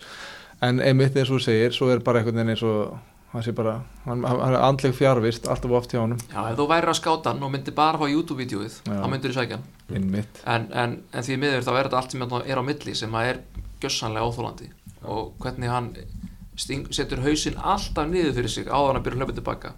[0.62, 2.98] En einmitt eins og þú segir, svo er bara einhvern veginn eins og
[3.34, 6.18] hann sé bara, hann, hann hann er andleg fjárvist alltaf oft hjá honum.
[6.32, 9.34] Já, ef þú væri að skáta hann og myndir bara fá YouTube-vídeóið þá myndir þú
[9.40, 9.64] sækja hann.
[9.92, 10.38] Einmitt.
[10.46, 13.26] En, en, en því miður þá er þetta allt sem er á milli sem að
[13.32, 13.40] er
[13.84, 14.70] gjössanlega óþólandi
[15.04, 15.90] og hvernig hann
[16.56, 19.74] sting, setur hausinn alltaf niður fyrir sig áður en að byrja hlaupið tilbaka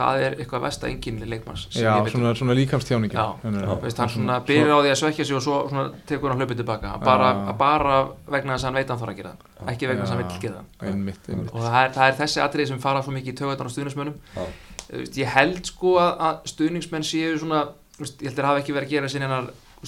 [0.00, 2.08] það er eitthvað vest að enginni leikmanns Já, um.
[2.12, 3.26] svona, svona líkamstjáningin Já.
[3.42, 3.72] Já.
[3.82, 6.62] Veist, hann svona byrjar á því að svekja sig og svo svona tekur hann hlaupið
[6.62, 7.52] tilbaka bara, Já.
[7.58, 7.96] bara
[8.30, 10.16] vegna þess að hann veit að hann þarf að gera það ekki vegna þess að
[10.16, 11.52] hann vill gera það einmitt, einmitt.
[11.52, 14.44] og það er, það er þessi atrið sem fara svo mikið í Já.
[14.90, 17.60] Þú veist, ég held sko að, að stuðningsmenn séu svona,
[18.02, 19.42] ég held að hafa ekki verið að gera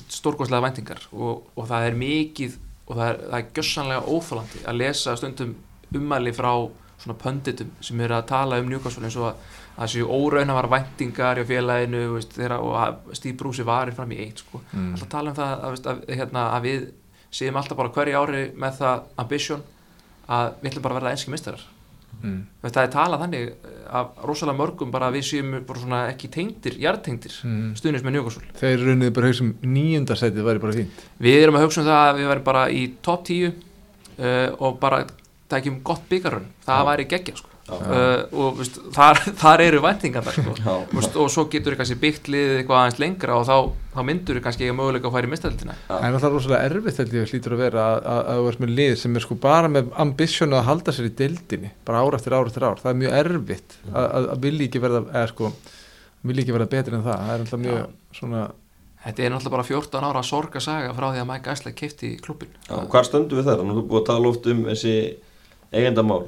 [0.08, 2.54] stórkostlega væntingar og, og það er mikið
[2.92, 5.54] og það er, það er gjössanlega óþólandi að lesa stundum
[5.96, 6.52] ummæli frá
[7.02, 11.40] svona pönditum sem eru að tala um Newcastle eins og að það séu óraunavara væntingar
[11.40, 14.60] hjá félaginu veist, þeirra, og Steve Bruce varir fram í eitt sko.
[14.72, 14.90] Mm.
[14.92, 16.82] alltaf tala um það að, að, hérna, að við
[17.32, 19.64] séum alltaf bara hverju ári með það ambition
[20.28, 21.64] að við ætlum bara að verða enski mistarar
[22.22, 22.40] Mm.
[22.62, 26.30] Það er talað þannig eh, af rosalega mörgum bara að við séum bara svona ekki
[26.30, 27.72] tengdir, jartengdir Mm.
[27.76, 28.42] stuðnins með Newcastle.
[28.60, 32.20] Þeir runniði bara hausum nýjundasætið væri bara fínt Við erum að hugsa um það að
[32.22, 35.02] við verðum bara í top 10 uh, og bara
[35.52, 36.86] tækjum gott byggarun, það Já.
[36.92, 37.48] væri geggja sko.
[37.62, 37.76] Já.
[37.78, 40.54] uh, og veist, þar, þar eru væntingar sko.
[40.58, 40.72] Já.
[41.22, 43.56] og svo getur við kannski byggt liðið eitthvað aðeins lengra og þá,
[43.94, 45.84] þá myndur við kannski eiga möguleika að færa í mistældina Já.
[45.92, 48.64] Það er alltaf rosalega erfitt held ég hlýtur að vera að, að, að þú ert
[48.64, 52.18] með lið sem er sko bara með ambisjonu að halda sér í deildinni bara ár
[52.18, 55.30] eftir ár eftir ár, það er mjög erfitt að, að, að vilja ekki verða eða
[55.30, 55.52] sko,
[56.26, 57.86] vilja ekki verða betri en það það er alltaf mjög
[58.18, 58.42] svona
[59.02, 62.52] Þetta er náttúrulega bara 14 ára sorga saga frá því að Mike Ashley kefti klubin
[65.72, 66.26] Eigendamál.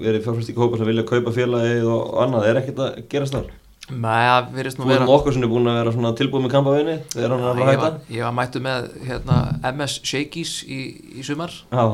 [0.00, 3.50] Verið fjárfæstík hópa sem vilja kaupa félagið og annað, er ekkert að gerast þar?
[3.90, 6.44] Nei, það virðist nú Þú vera erum okkur sem er búin að vera svona tilbúið
[6.44, 7.90] með kampaðinni þegar hann er að hætta?
[8.14, 9.38] ég var mættu með hérna,
[9.72, 10.80] MS Shakies í,
[11.18, 11.54] í sumar.
[11.72, 11.84] Já,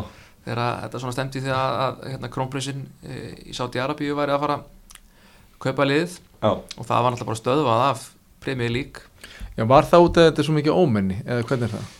[0.45, 4.35] þegar að þetta svona stemdi því að, að hérna, krónprinsinn e, í Sáti Arabíu væri
[4.35, 4.99] að fara að
[5.65, 6.19] kaupa liðið.
[6.43, 8.09] Já, og það var náttúrulega bara stöðvað af
[8.45, 9.07] Premier League.
[9.57, 11.95] Já, var það út að þetta er svo mikið ómenni eða hvernig er það?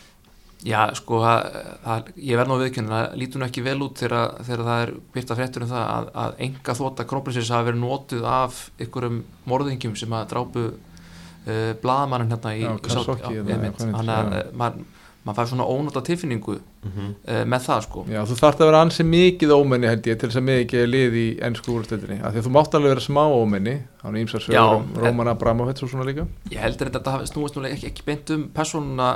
[0.65, 4.33] Já, sko, það, það, ég verð nú viðkjörn það lítur nú ekki vel út þegar,
[4.47, 8.29] þegar það er byrta fréttur um það að, að enga þóta krónprinsins hafi verið notuð
[8.33, 9.19] af ykkurum
[9.53, 14.96] morðingjum sem að drápu uh, blaðmannin hérna í heitir, þannig að eh, maður
[15.27, 16.55] maður fær svona ónóta tilfinningu
[16.87, 18.03] mhm, uh, með það sko.
[18.13, 20.85] Já, þú þarft að vera ansi mikið ómenni held ég til þess að mig ekki
[20.87, 24.23] lið í ennsku úrstöldinni af því að þú mátt alveg vera smá ómenni hann er
[24.23, 26.29] ímsar Já, sögur um en- Róman Abramovits og svona líka.
[26.53, 29.11] Ég heldur þetta hafi snúist núlega ekki, ekki beint um persónuna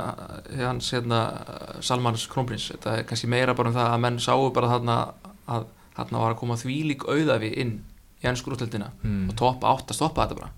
[0.59, 1.21] hans hérna,
[1.79, 5.01] Salmans Krónprins þetta er kannski meira bara um það að menn sáu bara þarna
[5.47, 7.77] að þarna var að koma þvílík auðafi inn
[8.21, 9.29] í ennsku úrstöldina mm.
[9.31, 10.51] og topp 8 stoppa þetta bara.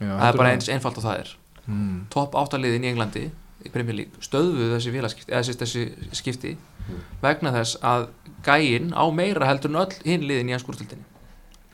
[0.00, 1.36] Já, það er bara eins einfalt og það er.
[1.70, 1.96] Mm.
[2.12, 3.30] topp 8 liðin í Englandi
[3.66, 4.94] í Premier League stöðuðu þessi
[5.28, 5.84] þessi, þessi
[6.16, 6.56] skipti
[6.90, 7.00] Mhm.
[7.22, 8.06] vegna þess að
[8.46, 11.04] gæinn á meira heldur en öll hinn liðin í ennskúrstildinni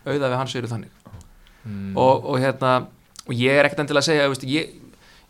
[0.07, 0.91] auðafi hans eru þannig
[1.67, 1.97] Mm.
[1.99, 2.87] og, og hérna
[3.27, 4.69] og ég er ekkert endilega að segja veist, ég,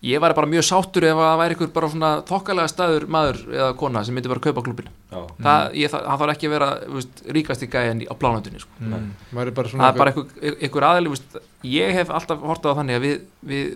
[0.05, 3.39] ég var bara mjög sáttur ef að það væri ykkur bara svona þokkalega staður maður
[3.55, 6.47] eða kona sem myndi bara að kaupa klubin já, það, ég, það, það þarf ekki
[6.51, 8.77] að vera veist, ríkast í gæðin á plánöndunni sko.
[8.85, 9.11] mm.
[9.33, 12.99] Bara það svona er bara ykkur, ykkur aðli veist, ég hef alltaf hortað á þannig
[13.01, 13.17] að við
[13.55, 13.73] við,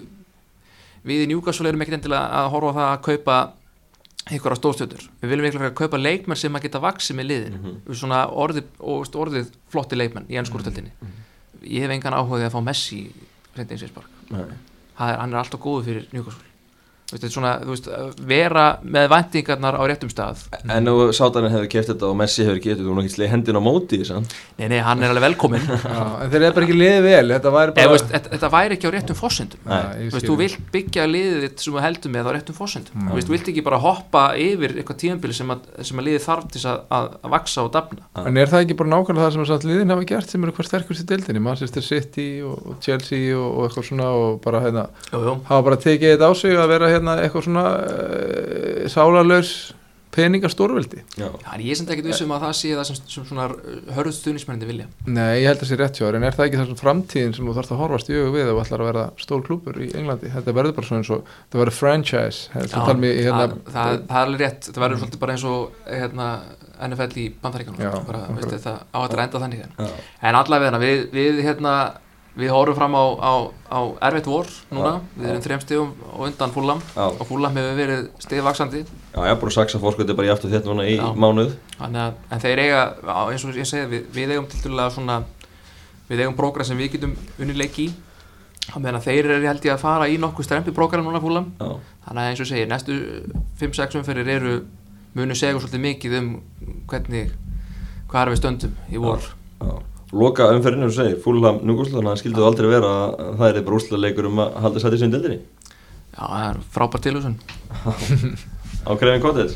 [1.07, 3.53] við í Newcastle erum ekkert endilega að horfa það að kaupa
[4.53, 7.77] á stóðstjöldur við viljum eitthvað að kaupa leikmenn sem að geta vaksið með liðin Mhm.
[7.89, 8.65] við svona orðið,
[9.17, 10.93] orðið flotti leikmenn í ennskúrtöldinni
[11.65, 13.11] ég hef engan áhuga að fá Messi
[13.57, 13.89] reyndi eins og
[14.31, 17.89] nei, hann er alltaf góður fyrir Newcastle Þú veist, þetta er svona, þú veist,
[18.31, 20.45] vera með væntingarnar á réttum stað.
[20.63, 23.59] En nú sátaninn hefur keft þetta og Messi hefur getið þú nú ekki slegið hendin
[23.59, 25.67] á móti Nei, nei, hann er alveg velkominn.
[25.91, 28.77] Já, en þeir eru bara ekki liðið vel þetta væri bara veist, þetta, þetta væri
[28.77, 29.61] ekki á réttum fósendum
[30.21, 33.09] Þú vilt byggja liðið þitt sem þú heldur með á réttum fósendum.
[33.11, 36.63] Þú vilt ekki bara hoppa yfir eitthvað tíðanbili sem, að, sem að liðið þarf til
[36.71, 38.03] að, að, að vaksa og dafna.
[38.21, 40.55] En er það ekki bara nákvæmlega það sem að samt liðin hafa gert sem eru
[40.57, 43.65] hvað sterkust í deildinni, Manchester City og, og Chelsea og, og
[47.01, 49.53] hérna, þetta á að eitthvað svona uh, sálarlaus
[50.11, 51.03] peningastórveldi.
[51.15, 53.45] Já, Já, en ég sem ekki vissum að það sé það sem, sem svona
[53.95, 54.87] hörð stuðnismennindi vilja.
[55.07, 57.37] Nei, ég held að það sé rétt hjá þér, en er það ekki þessum framtíðin
[57.37, 59.79] sem þú þarfst að horfast í augu við ef þú ætlar að verða stór klúpur
[59.79, 60.33] í Englandi?
[60.35, 63.57] Þetta verður bara svona eins og, það verður franchise þetta Já, tala mér hérna það,
[63.71, 66.29] það, það er alveg rétt, það verður svolítið bara eins og hérna,
[66.91, 67.27] NFL í
[67.87, 68.31] akkurat.
[68.35, 69.87] veist, þetta á að enda þannig hérna.
[69.87, 71.75] já, en allavega við, við, hérna,
[72.41, 73.33] við horfum fram á, á,
[73.71, 77.57] á erfitt vor núna, Já, við erum þrejum stegum og undan fúlam já, og fúlam
[77.59, 80.87] hefur verið stegvaksandi já, ég er bara að saksa fórsköldi bara í aftur þetta núna
[80.89, 81.09] í Já.
[81.15, 81.55] mánuð.
[81.79, 82.81] Þannig að, en þeir eiga,
[83.27, 85.19] eins og ég segi, við, við eigum til dælulega svona,
[86.11, 87.89] við eigum brókra sem við getum unni leik í,
[88.77, 91.71] meðan að þeir eru held ég að fara í nokkuð strempi brókra núna fúlam, Já,
[92.07, 92.99] þannig að eins og ég segi, næstu
[93.63, 94.57] 5-6 umferðir eru,
[95.19, 96.33] munu segja svolítið mikið um
[96.91, 97.33] hvernig,
[98.11, 99.31] hvað er við stöndum í vor.
[99.61, 99.73] já
[100.11, 104.03] Loka umferðinu og segir, fúlam núgúslan það skildu aldrei vera að það er bara úrslega
[104.03, 105.39] leikur um að halda sæti sinni dildinni
[106.11, 107.37] Já, það er frábært tilhugsun.
[108.89, 109.55] á Krefin Cottage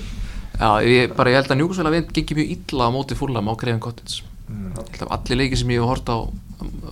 [0.55, 3.83] Já, ég, bara ég held að við gengið mjög illa á móti fúlam á Greifin
[3.83, 4.23] Cottage.
[4.47, 4.71] Mm.
[4.71, 6.19] Ég held að allir leikir sem ég hef hort á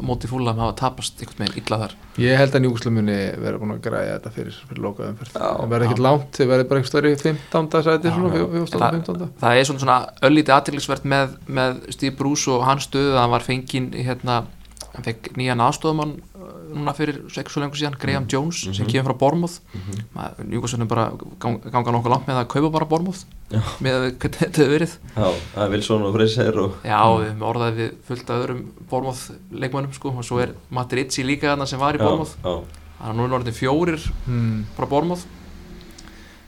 [0.05, 1.95] móti fúlam hafa tapast einhvern veginn illa þar.
[2.23, 5.43] Ég held að Njúkslu muni vera búin að græja þetta fyrir, fyrir lokaðum fyrir Já,
[5.43, 7.83] það verður ekkert langt, það verður bara eitthvað stærri 15.
[7.87, 8.47] sæti, Já, svona já.
[8.53, 8.81] 14.
[8.81, 9.31] Það- 15.
[9.43, 9.99] það er svona, svona
[10.31, 14.45] öllítið aðteglisvert með, með Steve Bruce og hans stöðu að hann var fenginn í hérna,
[14.95, 16.32] hann fekk nýjan aðstofamann uh,
[16.73, 18.89] núna fyrir svo lengur síðan, Graham Jones sem Mhm.
[18.93, 20.53] kemur frá Bournemouth Mhm.
[20.53, 23.61] Júkosvöldin bara gang, ganga nokkuð langt með að kaupa bara Bournemouth Já.
[23.81, 27.29] með að hvernig þetta hefur verið Já, það er Wilson og Freyser og Já, við
[27.33, 31.53] höfum orðaði við fullt af öðrum Bournemouth leikmönnum sko og svo er Matti Ritchie líka
[31.53, 32.63] þarna sem var í Bournemouth Já,
[33.03, 34.65] þannig að nú er orðin fjórir Hmm.
[34.77, 35.25] frá Bournemouth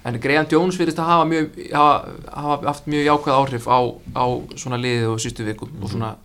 [0.04, 3.78] en Graham Jones virðist að hafa, mjög, hafa, hafa haft mjög jákvæð áhrif á,
[4.16, 4.24] á
[4.56, 6.16] svona liðið og sístu vikum og svona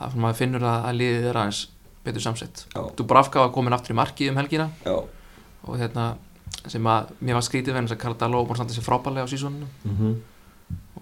[0.00, 1.60] að maður finnur að, að liðið er aðeins
[2.04, 2.64] betur samsett.
[2.96, 4.70] Dubravka var komin aftur í marki um helgina.
[4.84, 4.96] Já.
[5.66, 6.14] Og hérna
[6.68, 9.70] sem að mér var skrítið þess að Cardallo búin að standa sér frábælega á sísoninu.
[9.84, 10.20] Mhm.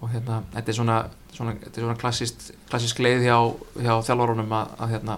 [0.01, 3.35] og hérna þetta er svona, svona, þetta er svona klassist, klassist leið hjá,
[3.83, 5.17] hjá þjálfarunum að, að hérna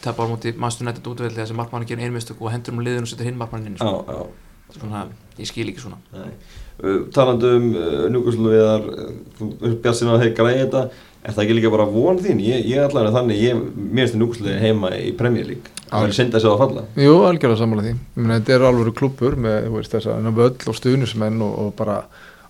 [0.00, 3.28] tapa á móti mannstunættið útvöldi þessi markmann gerir einmistök og hendur um liðun og setur
[3.28, 4.04] hinn markmann inn sko.
[4.08, 5.04] já svona,
[5.38, 5.98] ég skil ekki svona.
[6.12, 6.32] Nei.
[6.78, 10.82] Uh, Talandi um uh, Núgúslu viðar uh, bjart sinna að þeir græði þetta
[11.28, 12.40] er það ekki líka bara von þín?
[12.42, 15.74] Ég, ég allavega þannig, ég, mér finnst Núgúslu heima í Premier League.
[15.88, 16.84] Það er synd að það falla.
[17.00, 17.92] Jú, algjörlega sammála því.
[18.16, 21.98] Meina, þetta er alveg klubur með veist, þessa ná, völl og stuðnismenn og, og bara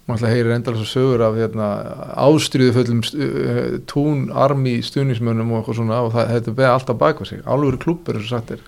[0.08, 1.68] maður ætla að heyra endala svo sögur af hérna,
[2.24, 3.58] ástriðu fullum uh,
[3.90, 7.42] tún, armi stuðnismennum og eitthvað svona og það, þetta beða alltaf baka sig.
[7.44, 8.62] Alveg klubur eins og sagt er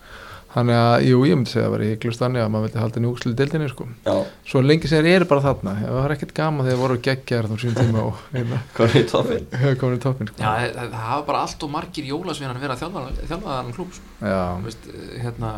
[0.54, 3.32] þannig að, jú, ég myndi segja að vera hygglust þannig að maður vildi halda njúkslu
[3.38, 3.86] deildinni sko.
[4.06, 4.14] Já,
[4.50, 7.50] svo lengi sem þeir eru bara þarna það var ekkert gaman þegar þeir voru geggjar
[7.50, 9.44] þá sín tíma og hérna, hvað er í toppin?
[9.60, 10.38] hefur komin í toppin sko.
[10.42, 14.16] Já, það, það hafa bara allt og margir jólasveinar að vera þjálfaðan klúb sko.
[14.20, 14.90] Já, Þú veist,
[15.22, 15.52] hérna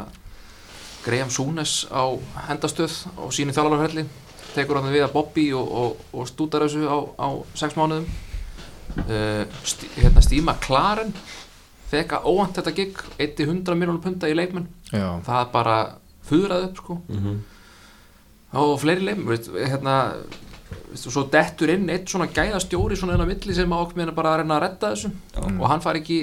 [1.02, 2.04] Graham Súnes á
[2.50, 4.04] hendastöð á sínu þjálfarferðli
[4.52, 7.28] tekur hann við að Bobby og, og, og stútar þessu á, á
[7.58, 8.04] sex mánuðum
[9.08, 10.22] uh, stí, hérna
[11.92, 14.68] Að óvant þetta gig 100 miljónum punta í leikmenn.
[14.90, 15.76] Já, það bara
[16.28, 17.00] fuðraði upp sko.
[17.08, 17.40] Mm -hmm.
[18.62, 19.96] og fleiri leikmenn veist, hérna
[20.90, 24.34] veist, svo dettur inn eitt svona gæðastjóri svona inn á milli sem ákveð meina bara
[24.34, 25.10] að reyna að redda þessu.
[25.36, 25.60] Mm.
[25.60, 26.20] og hann fari ekki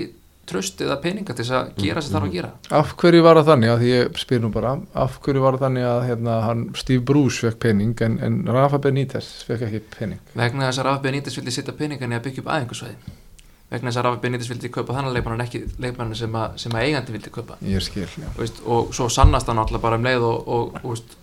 [0.50, 2.52] tröst eða peninga til þess að gera sem þarf að gera.
[2.72, 5.66] Af hverju var það þannig að því ég spyr nú bara af hverju var það
[5.66, 10.22] þannig að hérna, hann, Steve Bruce fekk pening en, en Rafa Benítez fekk ekki pening?
[10.34, 13.18] Vegna þess að Rafa Benítez vildi setja peningan í að byggja upp aðeingarsvæði
[13.70, 16.76] vegna þess að Rafa Benítez vildi kaupa þannig leikmann en ekki leikmann sem, að, sem
[16.76, 17.58] að eigandi vildi kaupa.
[17.70, 20.94] Ég skil, já, veist, og svo sannast hann alltaf bara um leið og, og, og
[20.96, 21.16] veist,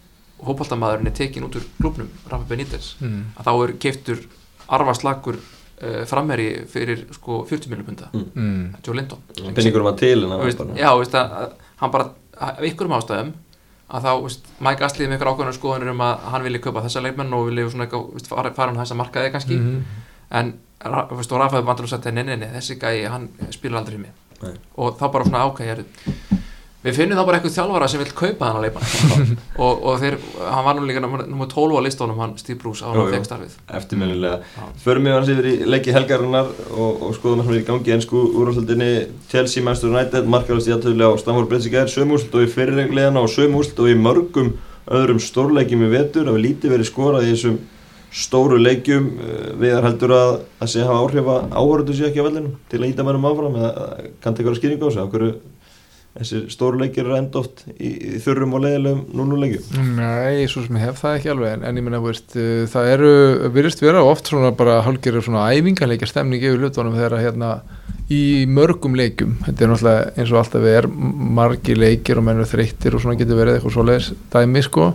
[0.46, 2.94] hópaltamaðurinn er tekin út úr klubnum Rafa Benítez.
[3.00, 3.32] Mm.
[3.36, 4.22] að þá er keiftur
[4.76, 8.10] arfaslagur uh, frammeri fyrir sko 40 miljón punda.
[8.12, 8.76] Mm.
[8.84, 9.24] Joe Linton.
[9.56, 13.34] Penningur var til veist, já, veist, að, hann bara af einhverjum ástæðum
[13.86, 17.02] að þá, veist, Mike Astley með ykkur ákveðnar skoðanir um að hann vilji kaupa þessa
[17.04, 17.86] leikmenn og vilji svona
[18.26, 19.58] fara, fara hann þessa markaði kannski.
[19.60, 20.04] Mhm.
[20.30, 24.14] En veist, og Rafaði Bandalú sagði nei, nei, nei, þessi gæi, hann spilar aldrei mig.
[24.36, 24.52] Nei.
[24.76, 25.70] og þá bara svona okay,
[26.84, 29.30] við finnum þá bara eitthvað þjálfara sem vil kaupa hann að leikmann.
[29.64, 30.18] Og, og þeir,
[30.52, 33.54] hann var nú líka nummer 12 á listónum, hann Steve Bruce á hann fekk starfið.
[33.78, 34.66] Eftirminnilega.
[34.82, 38.90] Förum við hans yfir í leiki helgarinnar og, og skoðum hann í gangi ennsku úrvarsaldinni
[39.30, 40.76] Chelsea, Manchester United, markalast í
[41.48, 44.52] Bridge í gær, sömu úrslit og í fyrirlegliðana og sömu úrslit og í mörgum
[44.86, 46.28] öðrum stórleikjum í vetur.
[46.28, 47.58] Að við lítið verið skorað í þessum
[48.16, 52.26] stóru leikjum uh, við heldur að að sé hafa áhrif að áhörðu sér ekki á
[52.28, 53.84] vellinu til að íta mennum áfram eða
[54.24, 55.26] kann tekja skýringu á þessu, okkur
[56.16, 60.78] þessir stóru leikir er enda oft í, í þurrum og leiðilegum núnuleikjum Nei, svo sem
[60.80, 63.12] ég hef það ekki alveg en, en ég menna, veist, uh, það eru
[63.56, 67.52] virðist vera oft svona bara hálfgerður svona æfingarleikja stemning yfir hlutunum þegar hérna
[68.12, 70.88] í mörgum leikum þetta er náttúrulega eins og alltaf við er
[71.40, 74.92] margi leikir og menn eru þreyttir og svona getur verið eitthvað svoleiðis dæmi sko.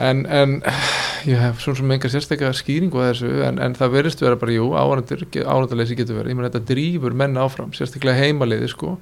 [0.00, 0.58] En, en
[1.28, 4.54] ég hef svona sem engar sérstaklega skýringu á þessu en, en það verðist vera bara,
[4.56, 8.96] jú, áhrandur áhrandaleysi getur verið, ég menn þetta drýfur menn áfram sérstaklega heimaliði sko.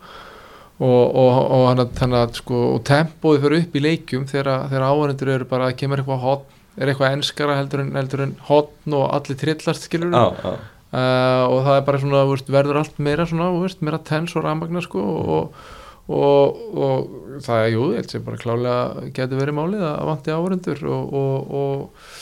[0.79, 1.65] Og, og, og
[1.99, 6.03] þannig að sko og tempóði fyrir upp í leikjum þegar, áhrandur eru bara að kemur
[6.03, 10.27] eitthvað hotn er eitthvað enskara heldur en, heldur en hotn og allir trillast skilur Já,
[10.39, 14.37] já, uh, og það er bara svona veist, verður allt meira svona, veist, meira tens
[14.39, 15.59] og rafmagna sko og,
[16.09, 20.33] og, og það er, jú, ég held sem bara klálega getur verið málið að vanti
[20.35, 22.13] áhörundur og, og,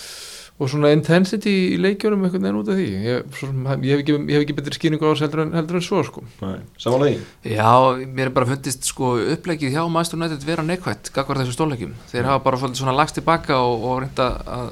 [0.57, 2.87] og svona intensity í leikjörum einhvern veginn út af því.
[3.07, 5.53] Ég, svo, sem- ég, hef, ekki, ég hef ekki betri skýringu á þessu heldur en,
[5.59, 6.25] heldur en svo sko.
[6.43, 7.71] Nei, samanlega í Já,
[8.17, 9.83] mér er bara fundist sko upplegið hjá
[10.17, 11.93] United vera neikvætt gagvar þessu stórleikjum.
[12.11, 14.71] Þeir hafa bara svolítið svona lagst tilbaka og, og reynda að,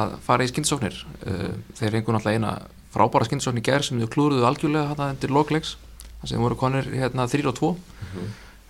[0.00, 1.02] að fara í skinnsóknir.
[1.26, 2.54] Uh, þeir fengu náttúrulega eina
[2.94, 5.34] frábæra skinnsókn í gerð sem þau klúruðu algjörlega þetta endur
[6.22, 7.76] lokleiks, þar sem voru konir hérna 3 og 2.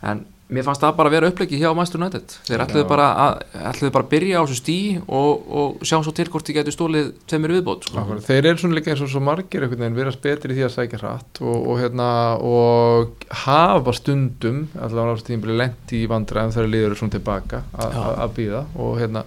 [0.02, 2.32] En mér fannst það bara að vera upplegið hjá Master United.
[2.44, 4.74] Þeir ætluðu bara að, bara að byrja á þessu stí
[5.06, 7.86] og, og sjá svo til hvort þið getur stólið tveimur viðbót.
[7.86, 7.96] Sko.
[8.02, 11.00] Akkurat, þeir eru svona líka eins og svo margir veginn verðast betri því að sækja
[11.00, 12.08] hratt og, og, hérna,
[12.44, 18.20] og hafa stundum allavega á tímabili lendi í vandræðum þegar liður svona tilbaka að- að
[18.26, 19.24] að býða og hérna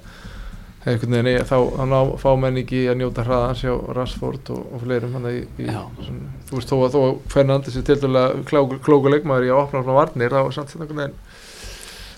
[0.86, 1.58] veginn þá,
[1.90, 5.66] ná, fá menn ekki að njóta hraðans hjá Rashford og, og fleirum hann í, í
[6.06, 9.62] svona, þú veist þó að þó að Fernandes er til dæla klóku leikmaður í að
[9.65, 11.20] opna svona varnir þá er samt sem einhvern veginn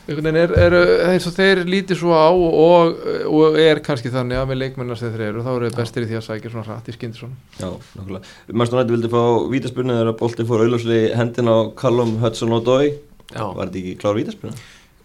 [0.08, 0.76] einhvern veginn er, er,
[1.10, 5.12] eins og þeir lítið svo á og, og er kannski þannig að með leikmennar sem
[5.12, 7.36] þeir eru þá eru þeir bestir í því að sækja svona hratt í skyndi svona
[7.60, 9.21] Já, nákvæmlega Master United vildi fá
[9.52, 12.93] vítaspurnu þegar bolti fór auðljósli hendin á Callum Hudson og Dói
[13.34, 13.43] Já.
[13.43, 14.56] Var þetta ekki klár vítaspurnu?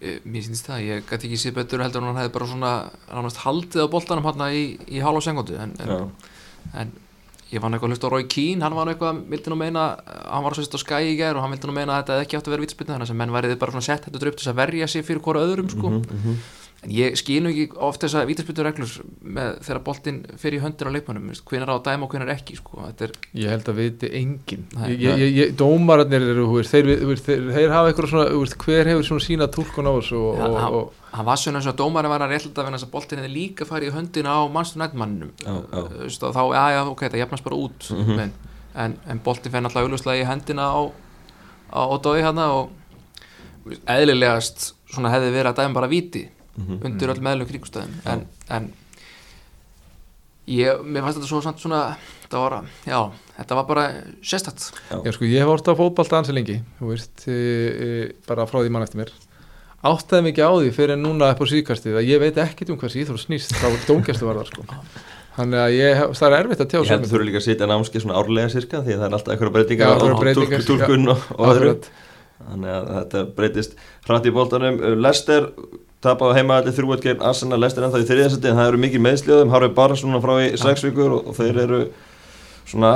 [0.03, 3.33] Eh, Mér syns það, ég gæti ekki séð betur heldur en hann hefði bara svona
[3.43, 6.93] haldið á boltanum hann í, í hálfa sengundu en, Já, en, en
[7.53, 10.43] ég nú eitthvað að hlusta á Rói Kín, hann var eitthvað, vildi nú meina hann
[10.45, 12.39] var svo sérst á skæi í gær og hann vildi nú meina að þetta ekki
[12.39, 14.53] átt að vera vitspilna þannig að menn værið bara svona sett þetta upp til þess
[14.53, 15.91] að verja sig fyrir hvora öðrum sko.
[15.99, 16.37] Mhm,
[16.83, 20.89] en ég skil nú ekki oft þessa vítaspilna reglur með þegar boltinn fyrir í höndir
[20.89, 22.81] á leikmannum, hvenar á að dæma og hvenar ekki sko.
[22.89, 24.89] þetta er, Ég held að viti engin Nei.
[24.97, 28.27] ég, ég, ég, Dómararnir eru, þú veist, þeir, þú veist, þeir, þeir hafa eitthvað svona,
[28.33, 31.73] þú veist, hver hefur svona sína túlkun á þessu og, hann- var svona eins og
[31.75, 32.33] að dómarinn var að
[32.73, 34.41] að þess að boltinn hefði líka farið í höndina á
[35.39, 35.53] já.
[36.33, 38.19] þá, já, já, ok, það jafnast bara út Mhm.
[38.19, 38.33] en,
[38.75, 40.81] en, en boltinn fenn alltaf auðvuslega í hendina á,
[41.73, 42.69] á, á dói hann og
[43.87, 46.81] eðlilegast svona hefði verið að dæma bara víti Mhm.
[46.85, 48.73] undir öll meðlum kringustæðum en, en
[50.47, 51.95] ég, mér fannst þetta svo samt svona
[52.25, 52.99] þetta var, já,
[53.37, 53.85] þetta var bara
[54.21, 58.45] sérstætt Já, sko, ég hef hort á fótbalta ansi lengi, þú veist, e, e, bara
[58.49, 59.13] frá því mann eftir mér.
[59.83, 62.93] Áttaði mikið á því fyrir núna upp á síðkastið að ég veit ekkit um hvað
[62.93, 64.63] síður snýst frá dómgæstu varðar, sko.
[65.33, 67.67] Þannig að ég, það er erfitt að tjá Ég held þú þurfi líka að sitja
[67.71, 70.83] námski svona árlega sirka því að það er alltaf einhverja breytingar á einhverjar breytingar, túlk-
[70.87, 71.73] túlkun og, og öðru.
[72.43, 73.75] Þannig að þetta breytist
[74.07, 74.77] hratt í boltanum.
[75.01, 75.49] Lester
[76.03, 77.59] tapaði heima allir þrjúet gegn Arsenal.
[77.63, 80.83] Lester ennþá í þriðasetti en það eru mikið meðsljóðum Harfi bara svona frá í sex
[80.85, 81.81] vikur og þeir eru
[82.69, 82.93] svona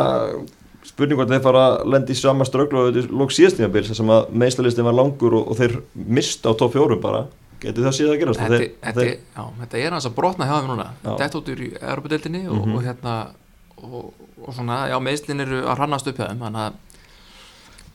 [0.97, 4.09] spurning hvort þeir fara að lenda í sama strögglu og þetta er lók síðastímabils sem
[4.15, 5.75] að meðslalistin var langur og, og þeir
[6.17, 7.27] mista á topp fjórum bara
[7.61, 8.39] Getur það síðan að gerast?
[8.41, 11.61] þetta, þetta, þeir- já, þetta er hans að brotna hjá þeim núna dett út úr
[11.65, 12.75] í Europadeildinni og, Mhm.
[12.77, 13.13] og hérna
[13.77, 14.13] og,
[14.45, 16.73] og svona, já, meðslinn eru að hrannast upp hjá þeim þannig að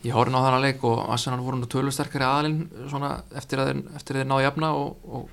[0.09, 3.83] ég horfði á þannig leik og Arsenal voru nú tölusterkari aðalinn svona eftir að þeir,
[4.03, 5.29] þeir náðu jafna og, og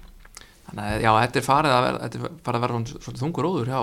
[0.70, 3.50] þannig að já, þetta er farið að vera, þetta er farið að svona- svona þungur
[3.50, 3.82] óður hjá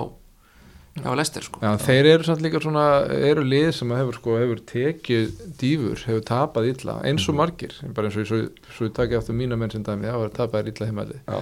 [1.03, 2.85] hjá Lester sko Já, þeir eru samt líka svona,
[3.29, 5.31] eru lið sem að hefur sko, hefur tekið
[5.61, 8.41] dýfur, hefur tapað illa, eins og margir, bara eins og ég svo,
[8.75, 11.21] svo ég takið aftur mína menn sem dæmi, já, hefur tapað illa heimalið.
[11.27, 11.39] Já.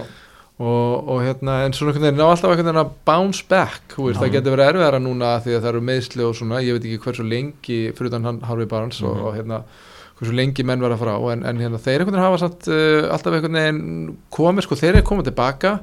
[0.56, 4.06] Og, og hérna, en svona einhvern veginn, ná alltaf einhvern veginn að bounce back, þú
[4.06, 6.86] veist, það getur verið erfiðara núna því að það eru meðsli og svona, ég veit
[6.88, 9.26] ekki hversu lengi, fyrir utan hann Harvey Barnes og, Mhm.
[9.28, 9.58] og hérna,
[10.16, 13.36] hversu lengi menn verða frá, en, en hérna, þeir einhvern veginn hafa samt uh, alltaf
[13.36, 15.74] einhvern veginn komið, sko, þeir eru komið tilbaka,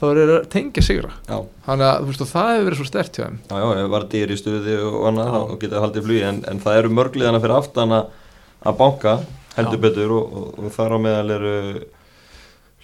[0.00, 1.10] þá eru þeir að tengja sigra.
[1.28, 3.38] Já, Þannig að, veist, það hefur verið svo stert hjá þeim.
[3.48, 5.40] já, já, ef var dýr í stuði og annað Já.
[5.44, 9.16] og getið haldið flugi en, en það eru mörgliðana fyrir aftan að banka
[9.56, 9.82] heldur Já.
[9.86, 11.54] betur og, og, og þar á meðal eru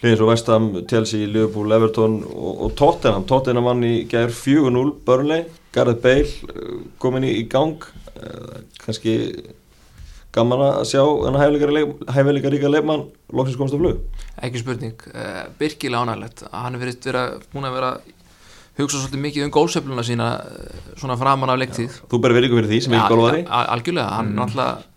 [0.01, 5.43] hlýðins og Vestham, Chelsea, Liverpool, Everton og, og Tottenham Tottenham vann í gær 4-0 Burnley,
[5.75, 7.77] Gareth Bale uh, komin í, í gang
[8.15, 9.17] uh, kannski
[10.31, 11.41] gaman að sjá þennan
[12.15, 13.05] hæfileika ríka leifmann
[13.35, 14.01] loksins komast á flug.
[14.41, 15.05] Ekki spurning,
[15.59, 17.93] virkilega ánægilegt hann er verið vera, búin að vera
[18.79, 21.97] hugsa svolítið mikið um gólsöfluna sína eh, svona framan af leiktíð.
[22.11, 24.39] Þú ber verið ykkur fyrir því sem ekki gólfari al- algjörlega, hann mm.
[24.39, 24.90] náttúrulega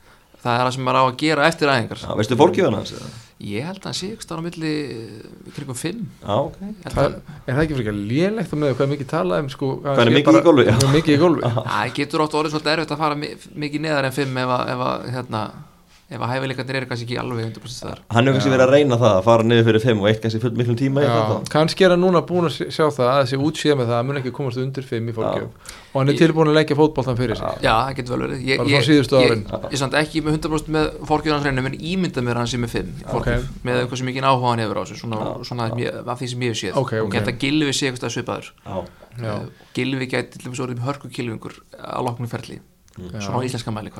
[0.45, 2.92] það er það sem maður á að gera eftir æfingar Já, veistu fórkjöfuna hans?
[2.99, 3.12] eða?
[3.45, 4.72] ég held að hann sé ekki stára á milli
[5.57, 6.59] kringum 5 Já, ok
[6.95, 9.70] Það, er það ekki fyrir ekki lélegt að með hvað er mikið talað um sko,
[9.84, 10.64] Hvað er mikið í golfi?
[10.70, 11.51] Hvað er mikið í golfi?
[11.51, 13.34] það getur ótt orðið svolítið erfitt að fara mi-
[13.64, 15.42] mikið neðar en 5 ef að, ef að, hérna,
[16.11, 17.99] ef að hæfileikandir eru kannski ekki alveg 100% þar.
[18.13, 20.41] Hann hefur kannski verið að reyna það að fara niður fyrir 5 og eitt kannski
[20.43, 21.01] fullt miklum tíma
[21.55, 24.19] kannski er hann núna búin að sjá það að þessi útsíða með það að mun
[24.21, 25.49] ekki komast undir 5 í fólkjöf
[25.95, 27.47] og hann er Ég- tilbúin að leggja fótboltan fyrir sig.
[27.65, 28.39] Já, það getur vel verið.
[28.45, 29.43] Ég, ég, ég, árin.
[29.49, 32.71] ég, ég samt ekki með 100% með fórkjöðans reynum en ímynda mér hann sé með
[32.75, 33.27] 5 Ok.
[33.65, 35.65] með eitthvað sem ekki áhuga hann hefur á þessu svona, svona
[36.05, 36.75] af því sem ég hef séð.
[36.77, 37.05] Ok, ok.
[37.07, 37.73] og geta Gilvi
[42.95, 43.90] ferli svona á íslenska mæli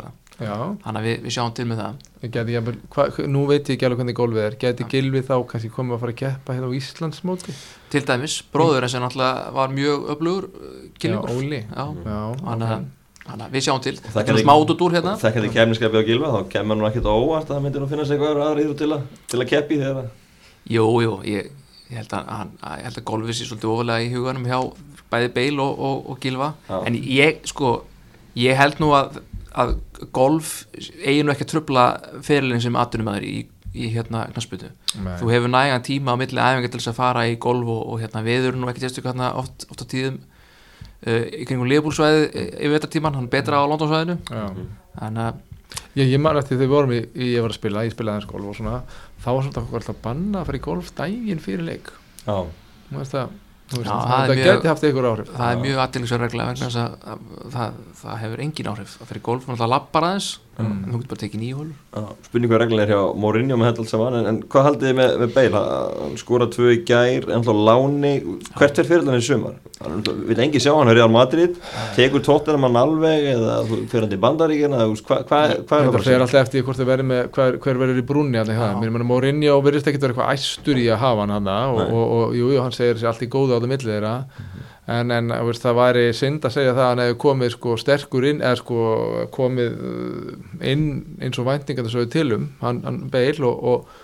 [0.85, 1.97] þannig að við, við sjáum til með það.
[2.25, 4.57] Ég geti, jafnvel, hva, nú veit ég ekki alveg hvernig golfið er.
[4.65, 7.55] Geti Gilvi þá kannski komið að fara að keppa hérna á Íslandsmóti?
[7.95, 10.77] Til dæmis, bróður sem náttúrulega var mjög öflugur uh,
[12.05, 12.85] Já, þannig að
[13.25, 13.95] að við sjáum til.
[13.97, 15.13] Það þetta er kann smá út út úr hérna.
[15.17, 18.05] Þekkandi kemniskapi á Gilva, þá kemur nú ekkert á óvart að það myndir nú finna
[18.05, 20.11] sig eitthvað aðra íður til, að- til að keppi þegar að
[20.75, 21.49] Jú, jú, ég,
[21.91, 24.59] ég held að, hann, að, ég held að golfið sé svolítið ofalega í huganum hjá
[25.15, 26.77] bæði Beil og, og, og Gilva Já.
[26.89, 27.73] en ég, sko,
[28.39, 29.21] ég held nú að,
[29.55, 29.75] að
[30.17, 31.87] golf eigi nú ekki að trubla
[32.27, 33.35] fyrirlin sem atvinnumæður í,
[33.75, 34.71] í hérna knassbytu
[35.03, 35.17] Nei.
[35.21, 38.03] þú hefur nægan tíma á milli æfingar til þess að fara í golf og, og
[38.03, 42.29] hérna við erum nú ekki sérstu hérna oft, oft á tíðum uh, í kringum liðbúlsvæði
[42.35, 44.47] yfir þetta tíman, hann betra á Londonsvæðinu Já.
[45.01, 45.43] þannig að
[45.95, 48.21] Ég, ég man eftir þegar við vorum í, í, ég var að spila, ég spilaði
[48.21, 48.81] hans golf og svona,
[49.23, 51.91] þá var svona alltaf að banna að fara í golf daginn fyrir leik.
[52.27, 52.37] Já,
[52.89, 53.33] Þú veist það,
[53.73, 55.31] það, það það geti haft einhver áhrif.
[55.35, 57.23] það er mjög aðdelingsverð regla vegna þess að, að,
[57.55, 58.97] það, það hefur engin áhrif.
[59.01, 60.85] Að fyrir golf, alltaf lappar aðeins Mm.
[60.87, 63.83] en þú getur bara tekið nýjólur já, spurning hvað reglan er hjá Mourinho með þetta
[63.83, 65.63] allt saman en, en hvað haldið þið með, með Bale?
[65.99, 68.13] Hann skora tvö í gær, ennþá láni
[68.55, 69.57] Hvert er fyrirlan í sumar?
[69.81, 71.59] Hann vil engi sjá hann höfði á Madrid
[71.99, 76.23] tekur tóttina mann alveg eða fyrir hann til bandaríkina hvað hva, hva er Það fer
[76.23, 78.79] alltaf eftir hvort þau verður með hver, hver verður í brúnni allir það.
[78.79, 82.39] Mér meina Mourinho verðist ekkert vera eitthvað æstur í að hafa hann og, og, og
[82.39, 82.63] jú, jú,
[84.87, 87.77] hann en, en veist, það væri synd að segja það að hann hefði komið sko
[87.81, 88.81] sterkur inn eða sko
[89.33, 90.33] komið uh,
[90.73, 90.89] inn
[91.25, 92.51] eins og væntingar þessu tilum.
[92.61, 94.03] Hann, hann beil og, og,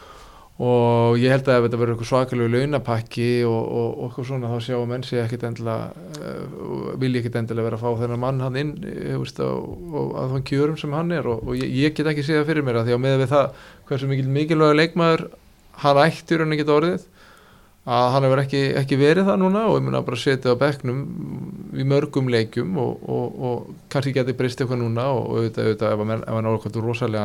[0.64, 4.66] og ég held að ef þetta verður eitthvað svakalegu launapakki og, og, eitthvað svona þá
[4.70, 8.59] sjáum menn sé ekkit endilega uh, vilja ekkit endilega vera að fá þennan mann hann
[8.62, 11.28] inn uh, veist, og, að þann kjörum sem hann er.
[11.28, 14.12] Og, ég, ég get ekki það fyrir mér að því að með við það hversu
[14.14, 15.28] mikil mikilvægur leikmaður
[15.85, 17.09] hann ætti í rauninni geta orðið
[17.89, 20.61] að hann hefur ekki, ekki verið það núna og ég mun að bara setja á
[20.61, 20.99] bekknum
[21.81, 25.95] í mörgum leikjum og, og, og kannski geti breyst eitthvað núna og, og auðvitað, auðvitað
[25.97, 27.24] ef, hann- ef hann á eitthvað rosalega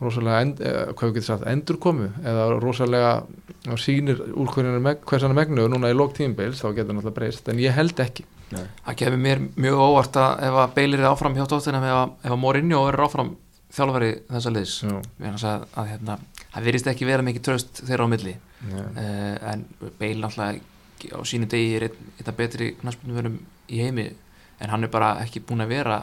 [0.00, 3.10] rosalega, end, eh, hvað við getum sagt, endurkomu eða rosalega
[3.68, 7.16] á sýnir úr hvers hann er megnu núna í lók tímbeils þá getur hann alltaf
[7.18, 8.24] breyst en ég held ekki.
[8.86, 12.14] Það kemur mér mjög óvart að ef að Beilir er áfram hjá tóttina ef að,
[12.24, 13.34] ef að Mourinho er áfram
[13.76, 14.78] þjálfari þessa liðs.
[15.20, 16.16] Að, að hérna,
[16.54, 18.34] það virðist ekki vera mikið tröst þeirra á milli
[18.68, 19.64] uh, en
[19.98, 20.60] Bale náttúrulega
[21.16, 23.38] á sínu degi er einn af betri knastbundunverðum
[23.72, 24.10] í heimi
[24.60, 26.00] en hann er bara ekki búin að vera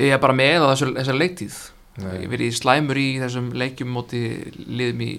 [0.00, 1.62] ég er bara með á þessu, þessar leiktíð.
[1.94, 2.24] Nei.
[2.24, 4.20] ég verið slæmur í þessum leikjum móti
[4.66, 5.10] liðum í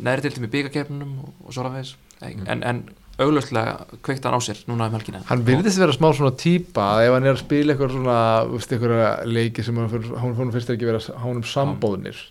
[0.00, 1.90] næri deltum í byggakeppnunum og, og svo rafvegs
[2.24, 2.78] en, en
[3.20, 5.20] auglöslega kveikt hann á sér núna um helgina.
[5.28, 8.16] Hann virðist vera smá svona típa að ef hann er að spila eitthvað svona
[8.48, 12.22] veist, eitthvað leiki sem hann hann finnst ekki vera hánum sambóðnir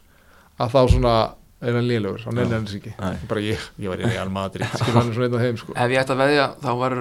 [0.58, 1.16] að þá svona
[1.62, 2.54] er hann lélugur hann er Já.
[2.58, 2.92] hans ekki.
[3.00, 3.18] Nei.
[3.30, 4.66] bara ég, ég var í Real Madrid.
[4.80, 5.76] Skil hann er svona einn af þeim sko.
[5.76, 6.96] Ef ég ætti að veðja þá var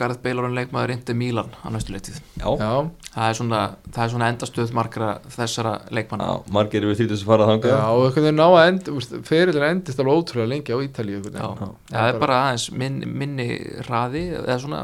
[0.00, 2.72] Gareth Bale orðin leikmaður indi Mílan á Já, Já,
[3.14, 3.60] það er svona,
[3.94, 6.26] það er svona endastöð margra þessara leikmanna.
[6.26, 8.92] Já, margir eru þrítið sem fara að já þanga og eitthvað þau ná að end
[9.30, 11.74] fyrirlin endist alveg ótrúlega lengi á Ítalíu Já, veginn.
[11.90, 13.48] það er bara aðeins minn, minni
[13.86, 14.82] hraði eða svona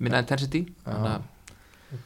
[0.00, 0.64] minna intensity.
[0.86, 1.28] Þannig að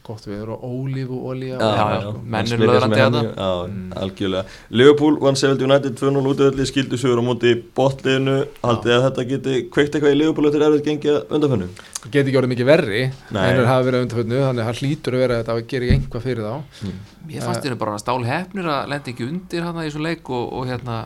[0.05, 1.67] gott við og ólífu olíja Já,
[2.01, 4.53] já, menn Hann eru smyrja löðrandi að henni, Já, algjörlega.
[4.81, 9.57] Liverpool vann Seville United 2-0 útöðli skildu sögur á móti botliðinu haldið að þetta geti
[9.73, 11.69] kveikt eitthvað í Liverpool eftir erfið gengja undanfönnu
[12.05, 13.03] geti ekki orðið mikið verri.
[13.33, 13.41] Nei.
[13.41, 16.25] en þeir hafa verið undarfötnu þannig að það hlýtur að vera að þetta gerir einhvað
[16.25, 16.89] fyrir þá.
[17.25, 20.43] Mér fannst þér bara stáli hefnir að lenda ekki undir hann í þessu leik og,
[20.53, 20.99] og hérna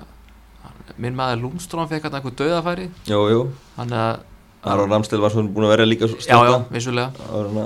[1.00, 3.42] minn maður Lundström fekk hann eitthvað döðafæri Jú, jú,
[3.78, 4.26] þannig að
[4.68, 7.12] Aron Ramstil var svona búin að vera líka já, já, stjórna vissulega.
[7.30, 7.60] En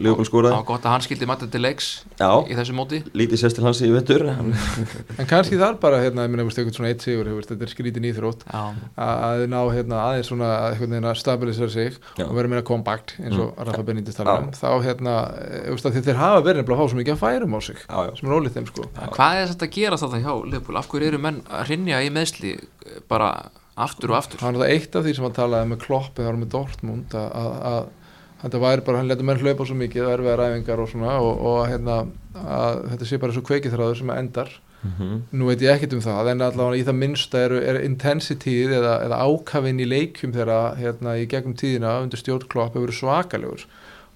[0.00, 3.00] Leopold það skóraði var gott að hann skildi matta til leiks Já, í þessu móti.
[3.12, 6.92] Lítið sést til hans í vettur En kannski þar bara, hérna, ég veist, eitthvað svona
[6.94, 8.46] eitt sigur, hefur, þetta er skrítin íþrótt.
[8.48, 8.62] Já,
[8.96, 12.24] að að ná hérna, aðeins svona að einhvern veginn að stabilisera sig Já.
[12.26, 14.22] og vera meira compact eins og Rafa Benítez Já.
[14.22, 17.16] tala um þá hérna, eh, veist, að þeir hafa verið nefnilega að fá svo mikið
[17.16, 18.14] að færum á sig Já, já.
[18.18, 18.88] sem er ólið þeim sko.
[19.18, 22.10] Hvað er þetta að gera þetta hjá Liverpool, af hverju eru menn að rinja í
[22.14, 23.30] meðsli eh, bara
[23.74, 24.42] aftur og aftur.
[24.44, 27.30] Hann er það eitt af því sem hann talaði með Klopp eða með Dortmund að,
[27.40, 30.92] að, að þetta væri bara, hann letur menn hlaupa svo mikið og erfiðar æfingar og
[30.92, 31.98] svona og, og hérna,
[32.44, 34.54] að þetta sé bara svo kveikið þráður sem endar.
[34.84, 35.12] Mhm.
[35.32, 38.98] nú veit ég ekkert um það en allavega í það minnsta eru, er intensityð eða,
[39.06, 43.64] eða ákafinn í leikjum þeirra hérna í gegnum tíðina undir stjórnklopp hefur verið svakalegur.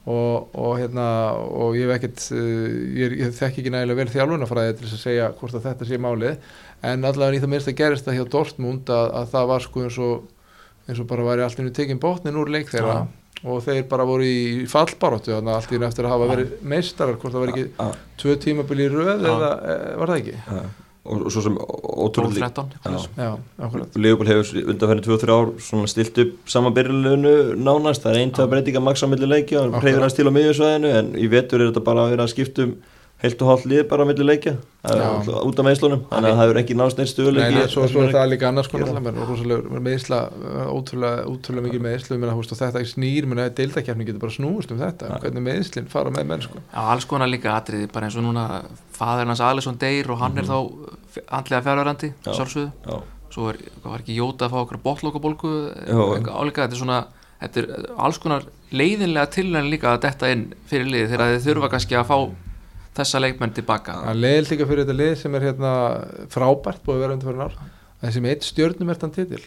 [0.08, 1.06] Og, og hérna
[1.36, 2.68] og ég hef ekkert uh,
[3.00, 5.98] ég, ég þekki ekki nægilega vel þjálfunafræði til þess að segja hvort að þetta sé
[6.00, 6.52] málið
[6.82, 9.98] en allavega í það minnsta gerist það hjá Dortmund að, að það var sko eins
[9.98, 10.26] og
[10.88, 13.06] eins og bara væri allt innu tekinn botnin úr leik þeirra.
[13.46, 16.54] Og þeir bara voru í fallbaróttu þannig að allt í innu eftir að hafa verið
[16.72, 19.28] meistarar hvort það var ekki Já, tvö tímabili í röð Já.
[19.30, 20.38] eða e, var það ekki?
[21.08, 23.22] og, og svo sem ótrúlega 12-13 Já.
[23.22, 23.30] Já,
[23.68, 23.98] akkurat.
[24.02, 28.82] Leopold hefur undanferðin 2-3 ár svona stilt upp saman byrjulegu nánast, það er eintöða breytinga
[28.88, 29.86] maks á milli leikja og Akkurat.
[29.86, 32.66] hreyfir hans til á miðjusvæðinu en í vetur er þetta bara að vera að skipta
[32.66, 32.74] um
[33.18, 34.52] heilt og hálft lið bara á milli leikja
[34.86, 35.00] er
[35.42, 38.04] út af meðslunum þannig að það hefur ekki nást neitt Nei, stöðuleiki nei, svo, svo
[38.04, 40.20] er það líka annars konar alltaf, menn, rosalega meðisla,
[40.70, 41.82] ótrúlega, ótrúlega mikið
[42.54, 46.46] og þetta snýr, menn, deildakefni getur bara snúist um þetta, hvernig meðislinn fara með menn,
[46.46, 46.62] sko.
[46.70, 48.46] Já, alls konar líka atriði, bara eins og núna
[48.94, 50.56] faðir hans Alisson deyr og hann er þá
[51.26, 52.32] andlega fjárverandi, Já.
[52.38, 52.70] sjálfsögðu.
[52.86, 52.98] Já,
[53.34, 56.02] svo er, hvað var ekki Jóta að fá okkur botlokabólgu Já.
[56.38, 57.00] álíka, þetta er svona
[57.38, 61.70] þetta er alls konar leiðinlega tilvæðin líka að detta inn fyrir liði þegar þið þurfa
[61.74, 62.16] kannski að fá
[62.98, 65.72] þessa leikmenn tilbaka Það er leiðilt líka fyrir þetta lið sem er hérna
[66.34, 67.58] frábært búið að vera undir fyrir ár,
[68.04, 69.42] þessi með eitt stjörnumertan titil,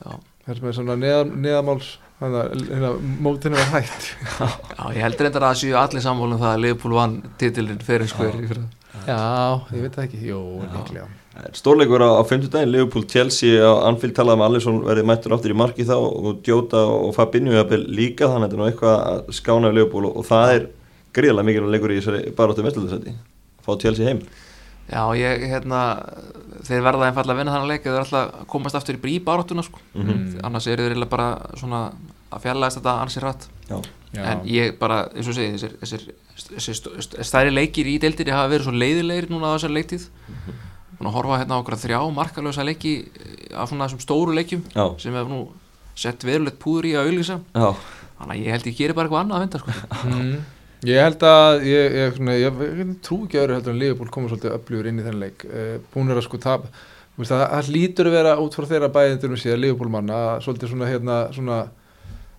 [0.00, 1.88] Já, þessum er svona neðan, neðamáls,
[2.20, 4.10] hérna, mótinu var hægt.
[4.40, 7.82] Já ég heldur reyndar að það séu allir sammála um það að Liverpool vann titilin
[7.84, 8.68] fyrir skver í fyrra.
[9.06, 9.18] Já,
[9.74, 10.40] ég veit það ekki, jú,
[10.72, 11.08] líklega.
[11.56, 15.36] Stórleikur á, á 50 daginn, Liverpool Chelsea á Anfield talaði um að Alisson verði mættur
[15.36, 18.66] aftur í marki þá og Jota og Fabinho jafnvel líka þannig að þetta er nú
[18.66, 20.66] eitthvað að skána Liverpool og, og það er
[21.16, 23.14] gríðarlega mikilvæg leikur í þessari baróttu mestöldasæti
[23.64, 24.22] fá Chelsea heim.
[24.90, 25.80] Já ég, hérna,
[26.66, 29.18] þeir verða einfalla að vinna þannig leik eða þeir ætla að komast aftur í brí
[29.22, 29.78] baráttuna sko.
[29.94, 30.40] Mhm.
[30.42, 31.92] annars eru þeir bara svona
[32.30, 33.46] að fjarlægast þetta ansið rætt
[34.14, 38.66] en ég bara, eins og segi, þessir, þessir, þessir stærri leikir í deildinni hafa verið
[38.66, 40.08] svo leiðilegir núna á þessar leiktíð.
[40.98, 42.94] Búin að horfa hérna á okkur þrjá markalösa leiki
[43.54, 45.40] af svona þessum stóru leikjum já, sem hefur nú
[45.94, 47.68] sett verulegt púður í að auðlýsa já,
[48.18, 50.50] þannig að ég held ég gerir bara eitthvað annað að vinda sko.
[50.88, 54.32] Ég held að ég, ég, svona, ég, ég trú ekki öðru heldur en Liverpool komur
[54.32, 55.44] svolítið öflugur inn í þennan leik.
[55.44, 56.70] Uh, búin er að sko tap
[57.10, 60.18] Þú veist, það, það lítur að vera út frá þeirra bæðindur með síðan Liverpool manna
[60.40, 61.56] svolítið svona hérna svona,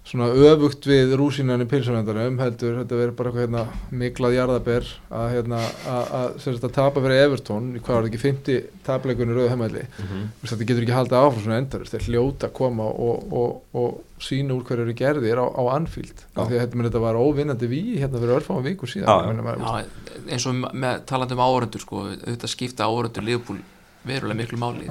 [0.02, 5.28] svona öfugt við rúsinan í pilsavendunum heldur þetta verður bara eitthvað hérna miklað jarðaber að
[5.36, 9.52] hérna að, að, að tapa fyrir Everton í hvað var það ekki 50 tapleikunni rauðu
[9.54, 10.24] heimæli Mhm.
[10.42, 14.58] þetta getur ekki haldið áfram svona endar þeir hljóta að koma og, og, og sína
[14.58, 16.26] úr hverju eru gerðir á, á Anfield.
[16.36, 19.08] Af því að þetta, menn, þetta var óvinnandi við hérna fyrir örfáum vikur síðan.
[19.10, 19.30] Já, já.
[19.30, 23.62] Ég meina, maður- Já, eins og með talandi um áhörundur sko, auðvitað skipta áhörundur Liverpool
[24.06, 24.86] verulega miklu máli.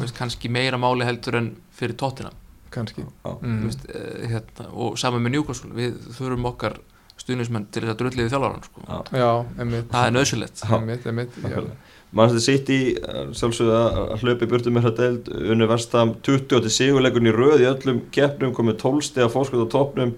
[0.00, 2.32] Veist, kannski meira máli heldur en fyrir tóttina
[2.74, 3.30] kannski já.
[3.30, 3.62] mm.
[3.68, 6.78] veist, uh, hérna, og saman með Newcastle við þurfum okkar
[7.20, 8.84] stuðnismenn til þess að drulliði þjálfaran sko.
[9.92, 10.14] Það er
[11.54, 11.66] já.
[12.14, 16.62] Manchester City uh, sjálfsögðu að að hlaupa í burtu með þetta deild unnu vestam 20
[16.66, 20.14] til sigurleikurinn í röð í öllum keppnum komið 12 steg að fórskot á toppnum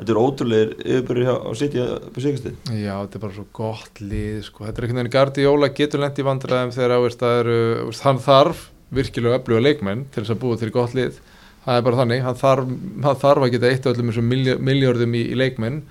[0.00, 3.46] þetta er ótrúlegir yfirbyrði hjá á City að byrja sigasti já, þetta er bara svo
[3.56, 4.66] gott lið sko.
[4.66, 7.58] þetta er einhvern veginn Guardiola getur lent í vandræðum þegar á veist, það eru,
[8.04, 8.62] hann þarf
[9.00, 11.18] virkilega öfluga leikmenn til þess að búa til gott lið
[11.64, 12.70] það er bara þannig, hann þarf,
[13.04, 14.30] hann þarf að geta eitt af öllum þessum
[14.70, 15.82] miljörðum í, í leikmenn.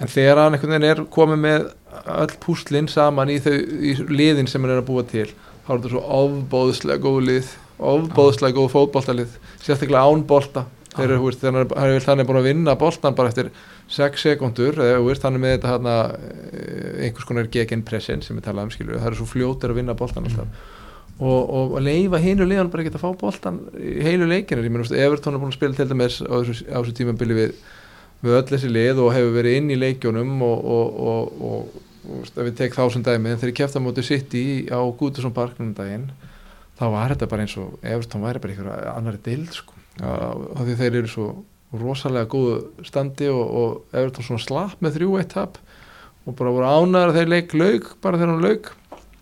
[0.00, 1.66] En þegar hann einhvern veginn er komið með
[2.16, 5.28] öll púslinn saman í, þau, í liðin sem hann er að búa til
[5.66, 7.50] þá er þetta svo ofbóðslega góð lið
[7.80, 10.66] ofbóðslega góð fótboltalið sérstaklega án bolta.
[10.90, 13.52] Þegar þannig hann er búin að vinna boltan bara eftir
[13.94, 15.94] 6 sekundur hann er með þetta hana,
[16.98, 20.66] einhvers konar gegenpressin sem við talaðum skilur, það eru svo fljótir að vinna boltan alltaf
[21.20, 24.64] og, og að leifa hinu liðan bara að geta að fá boltan í heilu leikinu,
[24.64, 27.52] ég menn, Evertón er búin að spila til dæmis á þessu, þessu tímabili við,
[28.24, 32.40] við öll þessi lið og hefur verið inn í leikjónum og, og, og, og, og
[32.40, 35.70] við tek þá sem dæmi, en þegar ég kefti á móti City á Gútursson parknum
[35.70, 36.08] um daginn
[36.80, 40.78] þá var þetta bara eins og Evertón væri bara einhverja annari dild sko, af því
[40.80, 41.30] þeir eru svo
[41.76, 45.60] rosalega góðu standi og, og Evertón svona slapp með þrjú eitt tap
[46.24, 48.70] og bara voru ánæður að þeir leik laug bara þegar hann laug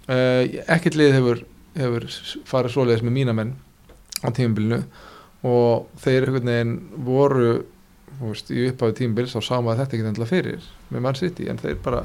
[0.08, 0.42] uh,
[0.76, 1.42] ekkert lið hefur,
[1.76, 2.08] hefur
[2.48, 3.56] farið svoleiðis með mína menn
[4.24, 4.82] á tímabilinu
[5.46, 6.30] og þeir
[7.04, 7.50] voru
[8.20, 11.60] veist, í upphafi tímabils þá sá maður þetta ekki endilega fyrir með mann sitt en
[11.60, 12.04] þeir bara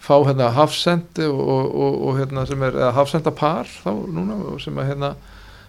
[0.00, 4.38] fá hérna hafsendi og, og, og, og hérna sem er eða hafsenda par þá núna
[4.52, 5.14] og sem að hérna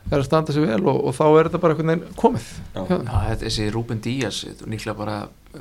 [0.10, 2.84] er að standa sig vel og, og þá er þetta bara komið Já.
[3.44, 5.18] Þessi Ruben Díaz nýklega bara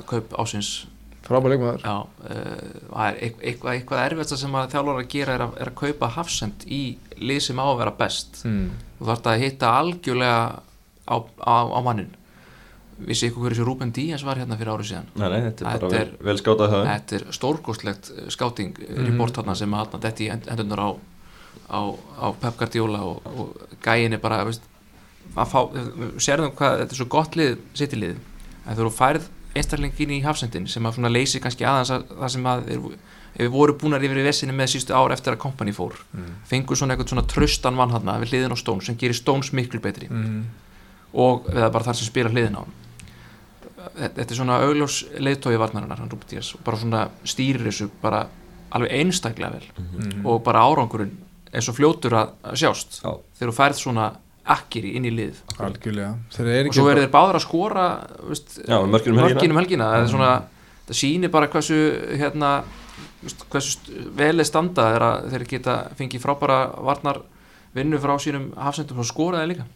[0.09, 0.87] kaup ásins
[1.31, 1.85] frábæð leikmaður.
[1.85, 1.95] Já,
[2.29, 6.11] uh, er eitthvað, eitthvað erfiðasta sem að þjálfur að gera er að, er að kaupa
[6.17, 6.81] hafsend í
[7.21, 8.41] lið sem á að vera best.
[8.47, 8.71] Mm.
[8.99, 10.41] þú þarf að hitta algjörlega
[11.09, 12.11] á, á, á mannin
[13.01, 15.07] vissi ykkur hverju þessi Ruben Díaz var hérna fyrir árið síðan?
[15.17, 19.39] Nei, nei, þetta er bara Þetta vel, vel skátað þetta er stórkostlegt skáting mm report
[19.39, 20.89] þarna sem að þarna detti í end- endunar á,
[21.73, 21.79] á,
[22.21, 24.67] á Pep Guardiola og, og gæin er bara veist,
[25.33, 25.59] að fá,
[26.21, 30.21] sérðum hvað þetta er svo gott lið, sitt lið en þú eru færð einstaklingin í
[30.23, 32.79] hafsendin sem að leysi kannski aðeins að það sem að er,
[33.37, 36.35] við voru búnar yfir í vesinu með sístu ár eftir að kompani fór Mm.
[36.47, 39.79] fengur svona eitthvað svona tröstan mann hann við hliðin á Stones sem gerir Stones miklu
[39.81, 40.45] betri Mm.
[41.13, 42.63] og eða bara þar sem spila hliðin á
[43.97, 48.27] Þetta er svona augljós leiðtói varnarinnar, hann Rúbert Díaz og bara svona stýrir þessu bara
[48.71, 50.25] alveg einstaklega vel Mm.
[50.25, 51.15] og bara árangurinn
[51.51, 53.17] er svo fljótur að sjást Já.
[53.39, 54.11] þegar þú færð svona
[54.45, 55.41] akkiri inn í lið.
[55.61, 56.13] Algjörlega.
[56.67, 57.85] Og svo verður þeir báður að skora
[58.29, 59.21] veist, Já, um helgina.
[59.21, 59.89] mörkin um helgina.
[59.91, 60.31] Það, er svona,
[60.87, 61.77] það sýnir bara hversu
[62.17, 62.49] hérna,
[63.21, 64.87] veist, hversu st- vel er standa
[65.29, 67.21] þeir geta fengið frábæra varnar
[67.75, 69.67] vinnu frá sínum hafsendum og skoraði líka.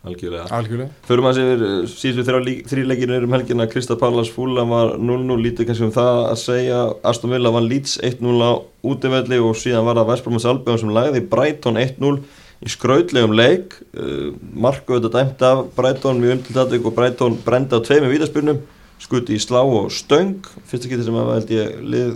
[0.00, 0.46] Algjörlega.
[0.56, 0.92] Algjörlega.
[1.04, 3.66] Förum að sér síðustu þrýleikinu um helgina.
[3.68, 6.78] Krista Pallas Fúla var 0-0 lítið kannski um það að segja.
[7.04, 11.20] Aston Villa vann Leeds 1-0 á útivelli og síðan var það Vestbrómas Albion sem lagði
[11.28, 12.22] Brighton 1-0
[12.60, 13.76] í skrautlegum leik.
[13.96, 18.60] Uh, Marko þetta dæmt af Brighton mjög umtiltatvík og Brighton brendi á tveimur vítaspurnum
[19.00, 20.38] skuti í slá og stöng.
[20.68, 22.10] Fyrsta geti sem að held ég lið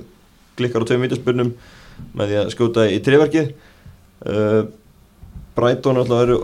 [0.59, 1.55] klikkar á tveimur vítaspurnum
[2.15, 3.55] með því að skjóta í triverkið
[4.29, 4.63] uh,
[5.55, 6.39] Brighton alltaf eru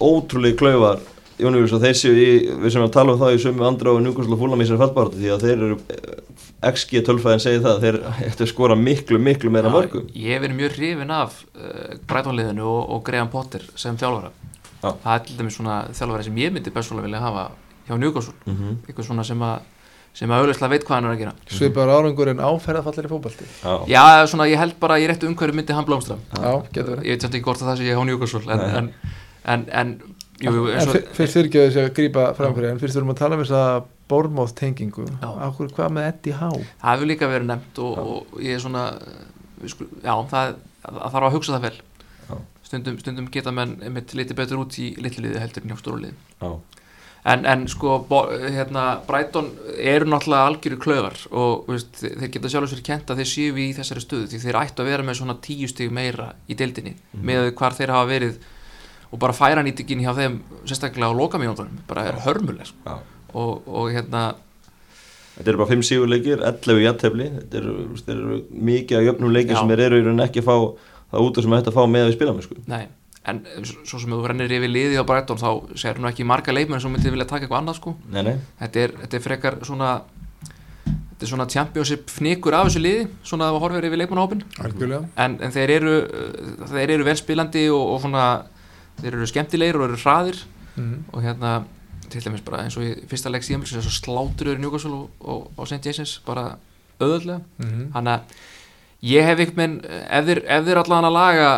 [0.00, 1.04] ótrúlega klaufar.
[1.36, 2.28] Jón Július og þeir séu í,
[2.62, 5.20] við sem að tala um það í sömu andra og njúkvæmslega fúlam í sér fallbáratu
[5.20, 7.98] því að þeir eru, eh, XG tölfæðin segir það, þeir
[8.30, 10.08] ættu að skora miklu, miklu meira mörgum.
[10.16, 14.32] ég hef verið mjög hrifin af uh, Brætonliðinu og, og Graham Potter sem þjálfara.
[14.80, 14.90] Já.
[15.02, 17.48] það er til dæmis svona þjálfari sem ég myndi bestfóla vilja hafa
[17.88, 18.34] hjá Newcastle.
[18.46, 18.76] Mm -hmm.
[18.86, 19.58] eitthvað svona sem að
[20.16, 21.32] sem að auðvitað veit hvað hann er að gera.
[21.52, 25.28] Svipar árangur en áferðafallir í fótbalti Já, já, svona ég held bara að í réttu
[25.28, 26.16] umhverju myndi hann blómstra.
[26.32, 27.04] Já, getur verið.
[27.04, 28.88] Ég veit samt ekki hvort að það sé ég hjá Newcastle en,
[29.44, 29.92] en, en,
[30.40, 30.56] en
[31.12, 33.56] fyrst fyrir ekki að þessi að grípa framfyrir en fyrst þurfum að tala um þess
[33.60, 35.28] að Bormóð tengingu Já.
[35.48, 36.62] Akkur, hvað með Eddie Howe?
[36.82, 38.86] Það hefur líka verið nefnt og, og ég er svona
[39.62, 41.76] við sku, já, það, það þarf að hugsa það vel.
[42.66, 46.50] Stundum, stundum geta menn einmitt litið betur út í litliði heldur en hjá stóruliði já,
[47.26, 47.96] En, en sko,
[48.54, 49.48] hérna, Brighton
[49.82, 53.64] eru náttúrulega algjöru klöfar og veist, þeir geta sjálfur sér kent að þeir séu í
[53.74, 56.92] þessari stöðu því þeir ættu að vera með svona tíu stig meira í deildinni
[57.26, 58.38] með hvar þeir hafa verið
[59.10, 62.98] og bara færa nýtingin hjá þeim sérstaklega á lokamínútonum, bara er hörmuleg sko.
[63.34, 64.26] Og, og hérna
[65.36, 67.72] Þetta eru bara 5 sigurleikir, 11 í aðtefli, þetta eru,
[68.08, 68.36] eru
[68.70, 69.58] mikið af jöfnum leikir Já.
[69.60, 70.54] sem eru í rauninni ekki að fá
[71.10, 72.56] það út sem þetta fá með að við spila með sko.
[72.72, 72.86] Nei,
[73.30, 75.48] en svo sem þú rennir yfir liði á Brighton þá
[75.78, 78.82] sér nú ekki marga leikmenn sem myndi vilja taka eitthvað annað sko Nei, nei, þetta
[78.84, 79.92] er, þetta er frekar svona
[80.84, 85.38] þetta er svona championship fnikur af þessu liði svona að horfa yfir leikmannahópin algjörlega en,
[85.42, 85.94] en þeir eru
[86.70, 88.26] þeir eru velspilandi og, og svona
[89.00, 90.42] þeir eru skemmtilegir og eru hraðir
[90.76, 90.94] mm.
[91.10, 91.56] og hérna
[92.12, 95.48] til dæmis bara eins og í fyrsta leik síðan svo slátur eru Newcastle og, og,
[95.56, 95.80] og St.
[95.84, 96.56] James bara
[97.00, 97.88] auðvöldlega Mm.
[97.94, 98.20] þannig að
[99.06, 101.48] ég hef einhvern veginn ef þeir, ef þeir allan að laga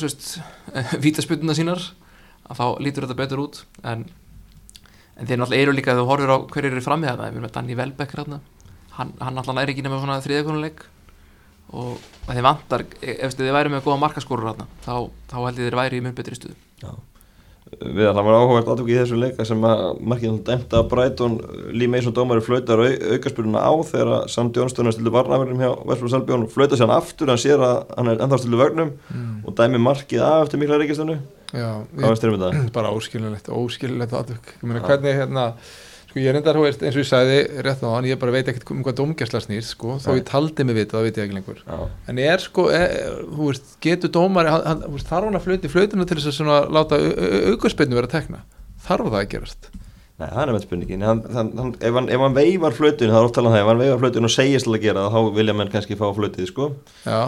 [0.00, 0.28] svist,
[1.04, 1.82] vítasputuna sínar
[2.50, 4.06] að þá lítur þetta betur út en,
[5.16, 7.44] en þeir náttúrulega eru líka þegar þú horfir á hverju eru framið þetta við erum
[7.46, 8.40] með Danny Welbeck hérna
[8.96, 10.82] hann, hann allan er ekki nema svona þriðakonuleik
[11.70, 14.94] og að þeir vantar ef þið væri með góða markaskorur hérna þá,
[15.30, 16.90] þá held ég þeir væri í mjög betri stuðu já.
[17.80, 21.36] Við það var áhugavert aðtöku í þessu leika sem að markið dæmt að Brighton
[21.72, 26.16] Lee Mason dómari flautar au, aukaspuruna á þegar Sam Johnston er stildu varnaverðum hjá Vestbrús
[26.18, 29.44] Albjörn og flautar sér hann aftur, hann sér að hann er ennþá stildu vörnum Mm.
[29.46, 31.16] og dæmi markið af eftir mikla reykistönu
[31.54, 32.50] Já, um þetta?
[32.74, 35.46] bara óskiljanlegt, óskiljanlegt aðtök ég meina hvernig hérna
[36.10, 38.84] sko ég þú veist, eins og ég sagði rétt hann, ég bara veit ekkert um
[38.84, 41.60] hvað dómgæsla snýst sko, þó ég taldi mig vita, það veit ég ekki lengur.
[41.62, 42.80] Já, en er sko, e,
[43.30, 46.38] þú veist, getur dómari hann, þú veist, þarf hann að flöti flötuna til þess að
[46.40, 46.98] svona láta
[47.52, 48.42] aukarspilnu vera að tekna?
[48.88, 49.70] Þarf það að gerast?
[50.20, 51.04] Nei, það er með spurningin.
[51.06, 53.62] Hann, hann, hann, ef, hann, ef hann veifar flötun, það er oft talað um það
[53.62, 56.50] ef hann veifar flötun og segist að gera það þá vilja menn kannski fá flötið
[56.50, 56.66] sko.
[57.06, 57.20] Já,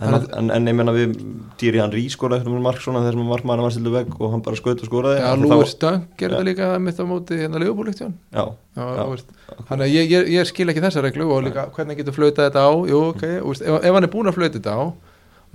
[0.00, 1.14] en, en, en ég menna við
[1.60, 4.58] dýri hann rískora eftir mark svona þessum að markmann var stildu vegg og hann bara
[4.58, 5.22] skaut og skoraði.
[5.22, 8.44] Já, Lúi Stöng gerði líka mitt á móti hérna leifubúlíktjón Já,
[8.76, 9.56] Já, Já.
[9.70, 12.66] þannig að ég, ég, ég skil ekki þessa reglu og líka hvernig getur flautað þetta
[12.68, 12.72] á.
[12.92, 14.84] Jú, ok, þú veist, ef, ef hann er búin að flauta þetta á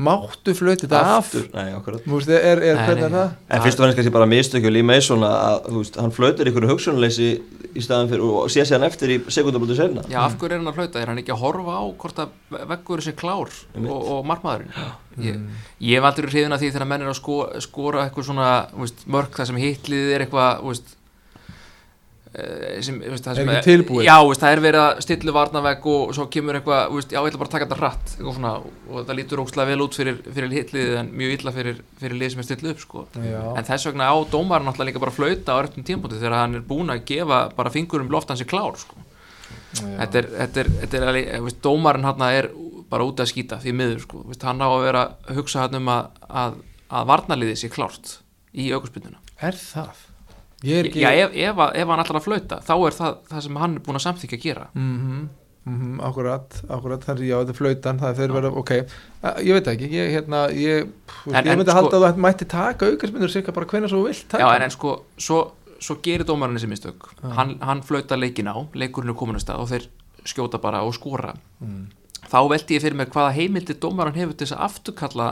[0.02, 1.66] máttu flöyti þetta af aftur Nei,
[2.06, 3.08] veist, er, er, Nei, hvernig nei.
[3.08, 3.34] er það?
[3.52, 7.28] En fyrst og fannst kannski bara mistökju Lee Mason að, veist, hann flautir ykkur hugsunleysi
[7.72, 10.64] í staðan fyrir og sé sér hann eftir í sekundablutu senna Já, af hverju er
[10.64, 11.02] hann að flauta?
[11.02, 14.74] Er hann ekki að horfa á hvort að veggur sé klár og, og markmaðurinn?
[15.22, 15.38] Ég,
[15.84, 19.06] ég hef aldrei hrifin að því þegar menn er að sko, skora eitthvað svona veist,
[19.12, 20.96] mörk það sem hitlið er eitthvað veist,
[22.32, 24.06] sem, þú veist, það Er sem ekki tilbúið?
[24.08, 27.42] Já, veist, það er verið að stillu varnavegg og svo kemur eitthvað, já, ég ætla
[27.42, 28.54] bara að taka þetta hratt svona,
[28.88, 32.34] og það lítur ógslag vel út fyrir, fyrir hitlið en mjög illa fyrir, fyrir lið
[32.34, 33.06] sem er stillu upp sko.
[33.20, 36.68] En þess vegna á dómarinn náttúrulega líka bara flauta á réttum tímpúti þegar hann er
[36.68, 39.00] búinn að gefa bara fingurum loft hans er klár sko
[39.80, 42.50] þetta er, þetta er, þetta er eh, veist, dómarinn hann er
[42.92, 45.92] bara út að skýta því miður sko, hann á að vera að hugsa hann um
[45.92, 46.58] að, að,
[46.92, 48.16] að varnaliðið sé klárt
[48.52, 50.08] í aukurspynnuna Er það?
[50.62, 53.56] Ekki Já, ef, ef, að- ef hann ætlar að flauta þá er það það sem
[53.56, 54.66] hann er búin að samþykja að gera.
[54.76, 55.30] Mhm,
[55.66, 58.72] mhm, Akkurat, akkurat Þannig já, þetta er flautan, það er þeir verða, ok.
[59.42, 62.22] Ég veit það ekki, ég, hérna, ég En- Ég en myndi sko- halda að þú
[62.28, 65.96] mætti taka aukarsmyndur cirka bara hvenær svo vilt taka Já, en, en sko, svo, svo
[66.02, 67.10] gerir dómarinn þessi mistök.
[67.24, 67.30] Já.
[67.36, 69.88] hann, hann flauta leikin á, leikurinn er komin að stað og þeir
[70.26, 71.34] skjóta bara og skora.
[71.62, 71.88] Mm.
[72.32, 75.28] þá veldi ég fyrir mér hvaða heimildi dómarinn hefur til þess að afturkalla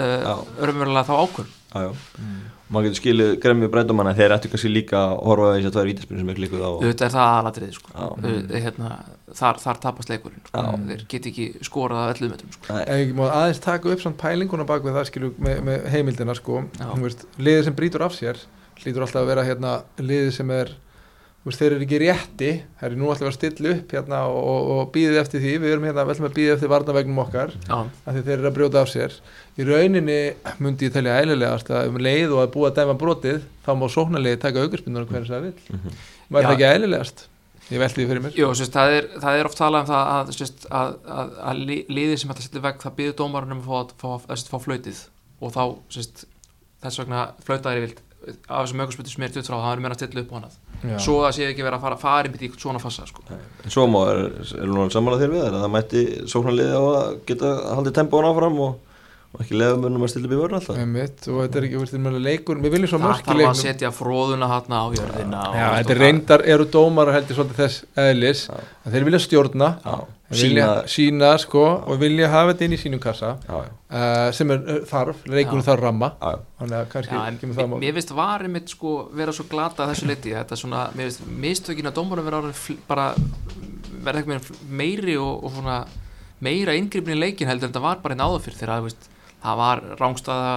[0.00, 4.98] uh, örmverulega þá ákvörn Já, já maður getur skilið gremmi breytumanna þeir ættu kannski líka
[5.00, 7.74] að horfa á þessi að tvær vítaspilur sem er klikuð á auðvitað er það aðlatriði
[7.76, 7.94] sko.
[8.04, 8.90] Auðvitað, hérna,
[9.40, 10.62] þar, þar tapast leikurinn sko.
[10.90, 12.78] Þeir get ekki skorað að 11 metrum sko.
[13.26, 16.62] Aðeins taka upp samt pælinguna bak við það skilju með, með heimildina sko
[17.02, 18.38] veist, liðið sem brýtur af sér
[18.80, 20.72] hlýtur alltaf að vera hérna liðið sem er
[21.48, 22.48] veist, þeir eru ekki rétti.
[22.80, 25.40] Það er nú alltaf að vera að stilla upp hérna og, og, og býðið eftir
[25.44, 28.50] því, við erum hérna vel með býðið eftir varnavegnum okkar Já, af því þeir eru
[28.50, 29.16] að brjóta af sér.
[29.56, 30.18] Í rauninni
[30.60, 33.86] myndi ég telja eðlilegast að um leið og að búa að dæma brotið þá má
[33.96, 35.96] sóknarliði taka aukarspinnar hvernig það vil Mhm.
[36.30, 36.46] var Já.
[36.48, 37.26] það ekki eðlilegast?
[37.70, 38.32] Ég velti því fyrir mér.
[38.34, 41.58] Jú, sérst, það, er, það er oft talað um það að, sérst, að, að, að
[41.68, 44.42] li- liðið sem ætla að setja veg það býður dómarinn um að fá, fá, að,
[44.50, 45.02] fá flautið.
[45.40, 45.62] Og þá
[45.94, 46.24] sérst,
[46.82, 50.24] þess vegna flautaðir vilt af þessum aukurspytum sem er 23 það er meira að stilla
[50.24, 50.96] upp á hannað Já.
[51.04, 53.24] svo að sé ekki vera að fara, fara í í svona fassa sko.
[53.30, 54.20] En svo má er,
[54.56, 58.78] er nú samanlega þér við það mætti sóknarliði á að geta haldið tempóan áfram og,
[59.30, 60.78] og ekki lefa mönnum að stilla upp í vörn alltaf?
[60.82, 63.34] Einmitt, og þetta er ekki, þetta er leikur við viljum svo það mörk í þarf
[63.34, 67.38] að leiknum setja fróðuna hana á jörðina og Já, þetta er reyndar, eru dómarar heldur
[67.38, 68.56] svolítið þess eðlis Já.
[68.58, 72.80] að þeir vilja stjórna þeir vilja sína sína sko og vilja hafa þetta inn í
[72.82, 76.10] sínum kassa Já, já, uh, sem er uh, þarf, leikunum þarf ramma.
[76.18, 79.86] Já, þannig að kannski en kemur það mér, finnst varið mitt sko vera svo glata
[79.86, 82.42] að þessu leiti þetta er svona, mér finnst mistökin að dómarum vera
[84.02, 85.80] verða meira meiri og, og svona
[86.44, 89.08] meira inngripin í leikin heldur en þetta var bara einn áður fyrir þegar þú veist,
[89.40, 90.50] það var rángstaða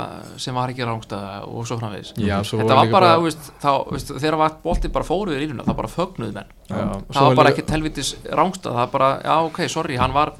[0.43, 2.13] sem var ekki rángstaða og svo framvegis.
[2.19, 5.45] Já, svo þetta var bara, þú veist, þá, veist, þegar var bolti bara fóruður í
[5.47, 6.51] línuna, það bara fögnuð menn.
[6.67, 6.81] Já,
[7.13, 10.33] það var bara líka- ekki telvitis rángstað það var bara, já ok, sorry, hann var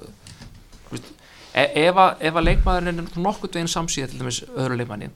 [0.91, 1.07] veist,
[1.55, 5.09] e ef, að, ef að leikmaðurinn er nokkuð veginn samsíða til dæmis öðru leikmanni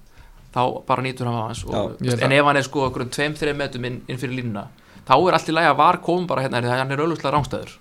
[0.55, 3.09] þá bara nýtur hann á hans og, Já, en ef hann er sko okkur um
[3.13, 4.67] 2-3 metum inn, inn fyrir línuna
[5.07, 7.75] þá er allt í lagi að var komum bara hérna hann er auðvitað rángstæður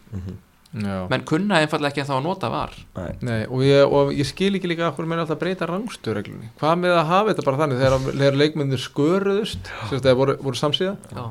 [0.77, 0.97] Já.
[1.09, 2.75] menn kunna einfallega ekki að þá að nota var.
[2.99, 3.09] Nei.
[3.25, 6.77] Nei, og, ég, og ég skil ekki líka okkur með alltaf að breyta rangstöðreglunni hvað
[6.83, 10.95] með að hafa þetta bara þannig þegar, þegar leikmyndir sköruðust sem þetta voru, voru samsíða?
[11.17, 11.25] Já,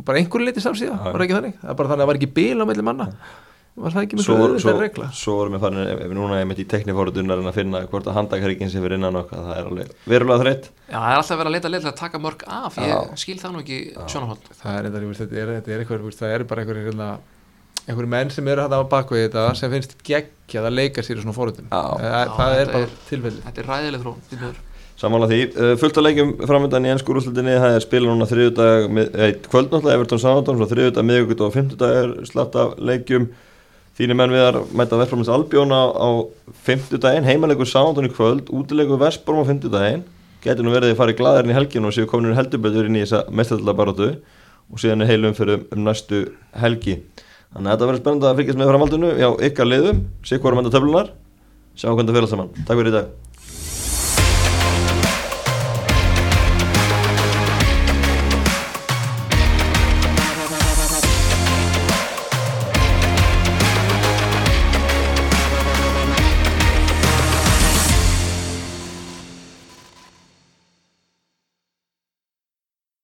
[0.00, 1.12] og bara einhverju leiti samsíða, Já.
[1.12, 1.60] var ekki þannig?
[1.60, 3.08] Það er bara þannig að það var ekki bil á melli manna.
[3.80, 5.06] Var það ekki svo, auðvitað regla?
[5.14, 8.16] svo vorum við farin, ef við núna einmitt í teknifóruðunar en að finna hvort að
[8.18, 11.50] handakaríkinn sem fyrir innan okkar það er alveg verulega þreitt já, það er alltaf verið
[11.50, 12.80] að leita leita að taka mörg af.
[12.82, 12.98] Ég Já.
[13.22, 13.78] skil það nú ekki
[14.10, 17.08] sjónarhóll það er, þetta, þetta er, þetta er eitthvað það er bara einhverju hérna,
[17.90, 21.24] einhverju menn sem eru hægt á bakvið þetta sem finnst geggjað að leika sér í
[21.26, 21.36] svona
[21.68, 21.82] Já.
[22.00, 24.58] það, Já, það er bara tilfelli þetta er ræðileg miður.
[25.00, 28.88] Samála því, uh, fullt að leikjum framöndan í ennsku úrúslutinni, það er spila núna þriðudag,
[29.00, 33.30] eh, kvöld náttúrulega, Everton Sándón, þriðudag, miðugut og fymtudag er slatt af leikjum.
[33.96, 36.08] Þínir menn við að mæta verðframins Albjón á, á
[36.66, 40.04] fymtudaginn, heimalegur Sándón í kvöld, útilegur Vestborm á fymtudaginn,
[40.44, 43.06] getur nú verið að fara í glæðarinn í helgin og séu komin helduböldur inn í
[43.06, 44.12] þessa mestarlabarótu
[44.68, 46.26] og síðan er heilum fyrir um næstu
[46.60, 47.00] helgi.
[47.50, 50.54] Þannig að þetta verður spennandi að fylgjast með framhaldinu, já, ykkar liðum, sé hvað er
[50.54, 51.08] að mænda töflunar,
[51.74, 52.52] sjá hvernig það fyrir saman.
[52.60, 53.08] Takk fyrir í dag.